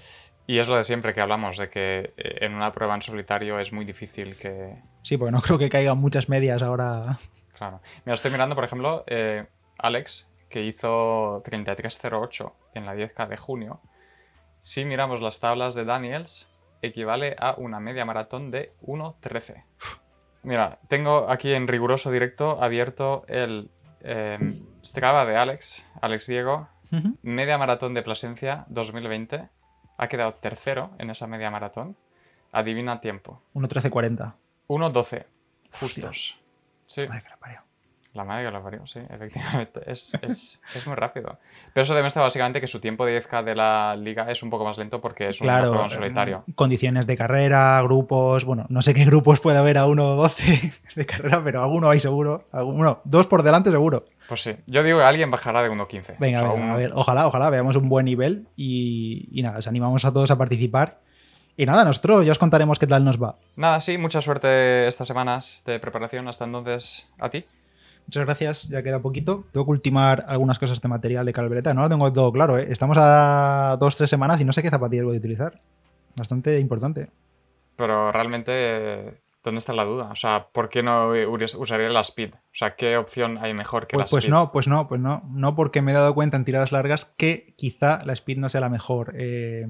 Y 0.46 0.58
es 0.58 0.68
lo 0.68 0.76
de 0.76 0.84
siempre 0.84 1.14
que 1.14 1.20
hablamos, 1.20 1.56
de 1.56 1.70
que 1.70 2.12
eh, 2.16 2.38
en 2.42 2.54
una 2.54 2.72
prueba 2.72 2.94
en 2.94 3.02
solitario 3.02 3.58
es 3.58 3.72
muy 3.72 3.84
difícil 3.84 4.36
que. 4.36 4.76
Sí, 5.02 5.16
porque 5.16 5.32
no 5.32 5.40
creo 5.42 5.58
que 5.58 5.70
caigan 5.70 5.98
muchas 5.98 6.28
medias 6.28 6.62
ahora. 6.62 7.18
Claro. 7.56 7.80
Mira, 8.04 8.14
estoy 8.14 8.30
mirando, 8.30 8.54
por 8.54 8.64
ejemplo, 8.64 9.04
eh, 9.06 9.46
Alex, 9.78 10.28
que 10.48 10.62
hizo 10.62 11.42
33.08 11.44 12.52
en 12.74 12.86
la 12.86 12.94
10K 12.94 13.28
de 13.28 13.36
junio. 13.36 13.80
Si 14.60 14.84
miramos 14.84 15.20
las 15.20 15.40
tablas 15.40 15.74
de 15.74 15.84
Daniels, 15.84 16.48
equivale 16.82 17.36
a 17.38 17.54
una 17.56 17.80
media 17.80 18.04
maratón 18.04 18.50
de 18.50 18.72
1.13. 18.82 19.64
Mira, 20.42 20.78
tengo 20.88 21.30
aquí 21.30 21.52
en 21.52 21.68
riguroso 21.68 22.10
directo 22.10 22.62
abierto 22.62 23.24
el 23.28 23.70
eh, 24.00 24.38
Strava 24.84 25.24
de 25.24 25.36
Alex, 25.36 25.86
Alex 26.02 26.26
Diego, 26.26 26.68
media 27.22 27.56
maratón 27.58 27.94
de 27.94 28.02
Plasencia 28.02 28.66
2020. 28.68 29.48
Ha 29.96 30.08
quedado 30.08 30.34
tercero 30.34 30.92
en 30.98 31.10
esa 31.10 31.26
media 31.26 31.50
maratón. 31.50 31.96
Adivina 32.52 33.00
tiempo. 33.00 33.42
1.13.40. 33.54 34.34
1.12. 34.68 35.26
Justos. 35.72 36.40
Sí. 36.86 37.08
Madre 37.08 37.22
que 37.22 37.28
la 37.30 37.36
parió. 37.38 37.60
La 38.14 38.24
madre 38.24 38.44
que 38.46 38.50
lo 38.52 38.62
parió, 38.62 38.86
sí, 38.86 39.00
efectivamente. 39.10 39.80
Es, 39.86 40.16
es- 40.22 40.60
es 40.74 40.86
muy 40.86 40.94
rápido. 40.94 41.36
Pero 41.72 41.82
eso 41.82 41.94
demuestra 41.96 42.22
básicamente 42.22 42.60
que 42.60 42.68
su 42.68 42.80
tiempo 42.80 43.04
de 43.04 43.20
10K 43.20 43.42
de 43.42 43.54
la 43.56 43.96
liga 43.96 44.30
es 44.30 44.42
un 44.44 44.50
poco 44.50 44.64
más 44.64 44.78
lento 44.78 45.00
porque 45.00 45.28
es 45.30 45.40
una 45.40 45.48
Claro, 45.54 45.68
prueba 45.70 45.84
en 45.86 45.90
solitario. 45.90 46.44
eh, 46.48 46.52
condiciones 46.54 47.06
de 47.08 47.16
carrera, 47.16 47.82
grupos, 47.82 48.44
bueno, 48.44 48.66
no 48.68 48.82
sé 48.82 48.94
qué 48.94 49.04
grupos 49.04 49.40
puede 49.40 49.58
haber 49.58 49.78
a 49.78 49.86
1.12 49.86 50.72
de 50.94 51.06
carrera, 51.06 51.42
pero 51.42 51.62
alguno 51.62 51.90
hay 51.90 51.98
seguro. 51.98 52.44
Alguno, 52.52 53.00
dos 53.04 53.26
por 53.26 53.42
delante 53.42 53.70
seguro. 53.70 54.04
Pues 54.28 54.42
sí, 54.42 54.54
yo 54.66 54.82
digo 54.84 54.98
que 54.98 55.04
alguien 55.04 55.30
bajará 55.32 55.62
de 55.62 55.70
1.15. 55.70 56.16
Venga, 56.18 56.38
O 56.38 56.42
sea, 56.44 56.52
venga, 56.52 56.64
un- 56.66 56.70
a 56.70 56.76
ver, 56.76 56.92
ojalá, 56.94 57.26
ojalá 57.26 57.50
veamos 57.50 57.74
un 57.76 57.88
buen 57.88 58.04
nivel 58.06 58.46
y, 58.56 59.28
y 59.32 59.42
nada, 59.42 59.58
os 59.58 59.66
animamos 59.66 60.04
a 60.04 60.12
todos 60.12 60.30
a 60.30 60.38
participar. 60.38 61.00
Y 61.56 61.66
nada, 61.66 61.84
nosotros 61.84 62.24
ya 62.26 62.32
os 62.32 62.38
contaremos 62.38 62.78
qué 62.78 62.86
tal 62.86 63.04
nos 63.04 63.20
va. 63.22 63.36
Nada, 63.56 63.80
sí, 63.80 63.98
mucha 63.98 64.20
suerte 64.20 64.86
estas 64.88 65.06
semanas 65.08 65.62
de 65.66 65.78
preparación. 65.80 66.26
Hasta 66.28 66.44
entonces, 66.44 67.06
a 67.18 67.28
ti. 67.28 67.44
Muchas 68.06 68.24
gracias, 68.26 68.68
ya 68.68 68.82
queda 68.82 69.00
poquito. 69.00 69.44
Tengo 69.52 69.64
que 69.64 69.70
ultimar 69.72 70.24
algunas 70.28 70.58
cosas 70.58 70.80
de 70.80 70.88
material 70.88 71.24
de 71.24 71.32
calvereta, 71.32 71.72
no 71.74 71.82
lo 71.82 71.88
tengo 71.88 72.12
todo 72.12 72.30
claro, 72.32 72.58
¿eh? 72.58 72.66
Estamos 72.70 72.96
a 73.00 73.76
dos, 73.80 73.96
tres 73.96 74.10
semanas 74.10 74.40
y 74.40 74.44
no 74.44 74.52
sé 74.52 74.62
qué 74.62 74.70
zapatillas 74.70 75.04
voy 75.06 75.16
a 75.16 75.18
utilizar. 75.18 75.60
Bastante 76.16 76.58
importante. 76.60 77.10
Pero 77.76 78.12
realmente, 78.12 79.20
¿dónde 79.42 79.58
está 79.58 79.72
la 79.72 79.84
duda? 79.84 80.04
O 80.12 80.16
sea, 80.16 80.46
¿por 80.52 80.68
qué 80.68 80.82
no 80.82 81.08
us- 81.10 81.54
usaría 81.54 81.88
la 81.88 82.02
Speed? 82.02 82.34
O 82.34 82.38
sea, 82.52 82.76
¿qué 82.76 82.96
opción 82.98 83.38
hay 83.38 83.52
mejor 83.54 83.86
que 83.86 83.96
Pues, 83.96 84.06
la 84.06 84.10
pues 84.10 84.24
Speed? 84.24 84.32
no, 84.34 84.52
pues 84.52 84.68
no, 84.68 84.86
pues 84.86 85.00
no. 85.00 85.22
No 85.32 85.56
porque 85.56 85.80
me 85.82 85.90
he 85.92 85.94
dado 85.94 86.14
cuenta 86.14 86.36
en 86.36 86.44
tiradas 86.44 86.72
largas 86.72 87.06
que 87.16 87.54
quizá 87.56 88.04
la 88.04 88.12
speed 88.12 88.38
no 88.38 88.48
sea 88.48 88.60
la 88.60 88.68
mejor. 88.68 89.14
eh, 89.16 89.66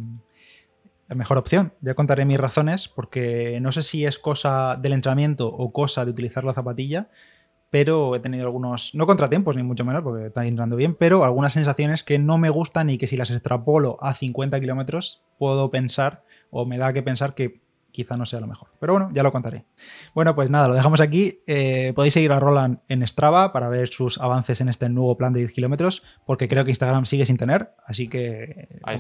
la 1.07 1.14
mejor 1.14 1.37
opción. 1.38 1.73
Ya 1.83 1.94
contaré 1.94 2.25
mis 2.25 2.40
razones, 2.40 2.88
porque 2.88 3.59
no 3.61 3.73
sé 3.73 3.83
si 3.83 4.07
es 4.07 4.18
cosa 4.18 4.77
del 4.77 4.94
entrenamiento 4.94 5.47
o 5.49 5.70
cosa 5.70 6.05
de 6.05 6.11
utilizar 6.11 6.44
la 6.44 6.55
zapatilla, 6.55 7.09
pero 7.74 8.14
he 8.14 8.20
tenido 8.20 8.44
algunos, 8.44 8.94
no 8.94 9.04
contratiempos 9.04 9.56
ni 9.56 9.64
mucho 9.64 9.84
menos, 9.84 10.04
porque 10.04 10.26
está 10.26 10.46
entrando 10.46 10.76
bien, 10.76 10.94
pero 10.94 11.24
algunas 11.24 11.54
sensaciones 11.54 12.04
que 12.04 12.20
no 12.20 12.38
me 12.38 12.48
gustan 12.48 12.88
y 12.88 12.98
que 12.98 13.08
si 13.08 13.16
las 13.16 13.32
extrapolo 13.32 13.96
a 13.98 14.14
50 14.14 14.60
kilómetros 14.60 15.24
puedo 15.40 15.72
pensar 15.72 16.22
o 16.52 16.66
me 16.66 16.78
da 16.78 16.92
que 16.92 17.02
pensar 17.02 17.34
que 17.34 17.62
quizá 17.90 18.16
no 18.16 18.26
sea 18.26 18.38
lo 18.38 18.46
mejor. 18.46 18.68
Pero 18.78 18.92
bueno, 18.92 19.10
ya 19.12 19.24
lo 19.24 19.32
contaré. 19.32 19.64
Bueno, 20.14 20.37
pues 20.37 20.50
nada, 20.50 20.68
lo 20.68 20.74
dejamos 20.74 21.00
aquí. 21.00 21.40
Eh, 21.48 21.92
podéis 21.96 22.14
seguir 22.14 22.30
a 22.30 22.38
Roland 22.38 22.78
en 22.87 23.04
Strava 23.08 23.52
para 23.52 23.68
ver 23.68 23.88
sus 23.88 24.20
avances 24.20 24.60
en 24.60 24.68
este 24.68 24.88
nuevo 24.88 25.16
plan 25.16 25.32
de 25.32 25.40
10 25.40 25.52
kilómetros, 25.52 26.04
porque 26.26 26.48
creo 26.48 26.64
que 26.64 26.70
Instagram 26.70 27.06
sigue 27.06 27.26
sin 27.26 27.38
tener, 27.38 27.72
así 27.88 28.06
que... 28.06 28.68
Ahí 28.84 28.98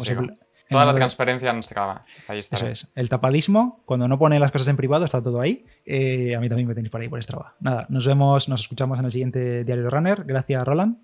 Toda 0.68 0.86
la 0.86 0.94
transparencia 0.94 1.50
en 1.50 1.62
Strava. 1.62 2.04
Ahí 2.26 2.38
está. 2.38 2.56
Eso 2.56 2.66
es. 2.66 2.88
El 2.94 3.08
tapadismo, 3.08 3.82
cuando 3.84 4.08
no 4.08 4.18
pone 4.18 4.38
las 4.40 4.50
cosas 4.50 4.68
en 4.68 4.76
privado, 4.76 5.04
está 5.04 5.22
todo 5.22 5.40
ahí. 5.40 5.66
Eh, 5.84 6.34
a 6.34 6.40
mí 6.40 6.48
también 6.48 6.66
me 6.66 6.74
tenéis 6.74 6.90
por 6.90 7.00
ahí 7.00 7.08
por 7.08 7.22
Strava. 7.22 7.54
Nada, 7.60 7.86
nos 7.88 8.06
vemos, 8.06 8.48
nos 8.48 8.62
escuchamos 8.62 8.98
en 8.98 9.04
el 9.04 9.10
siguiente 9.10 9.64
Diario 9.64 9.90
Runner. 9.90 10.24
Gracias, 10.24 10.64
Roland. 10.64 10.96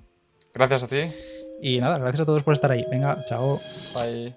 Gracias 0.55 0.85
a 0.85 0.88
ti. 0.88 1.03
Y 1.62 1.79
nada, 1.79 1.99
gracias 1.99 2.20
a 2.20 2.27
todos 2.27 2.42
por 2.42 2.55
estar 2.55 2.70
ahí. 2.70 2.85
Venga, 2.90 3.23
chao. 3.27 3.61
Bye. 3.94 4.35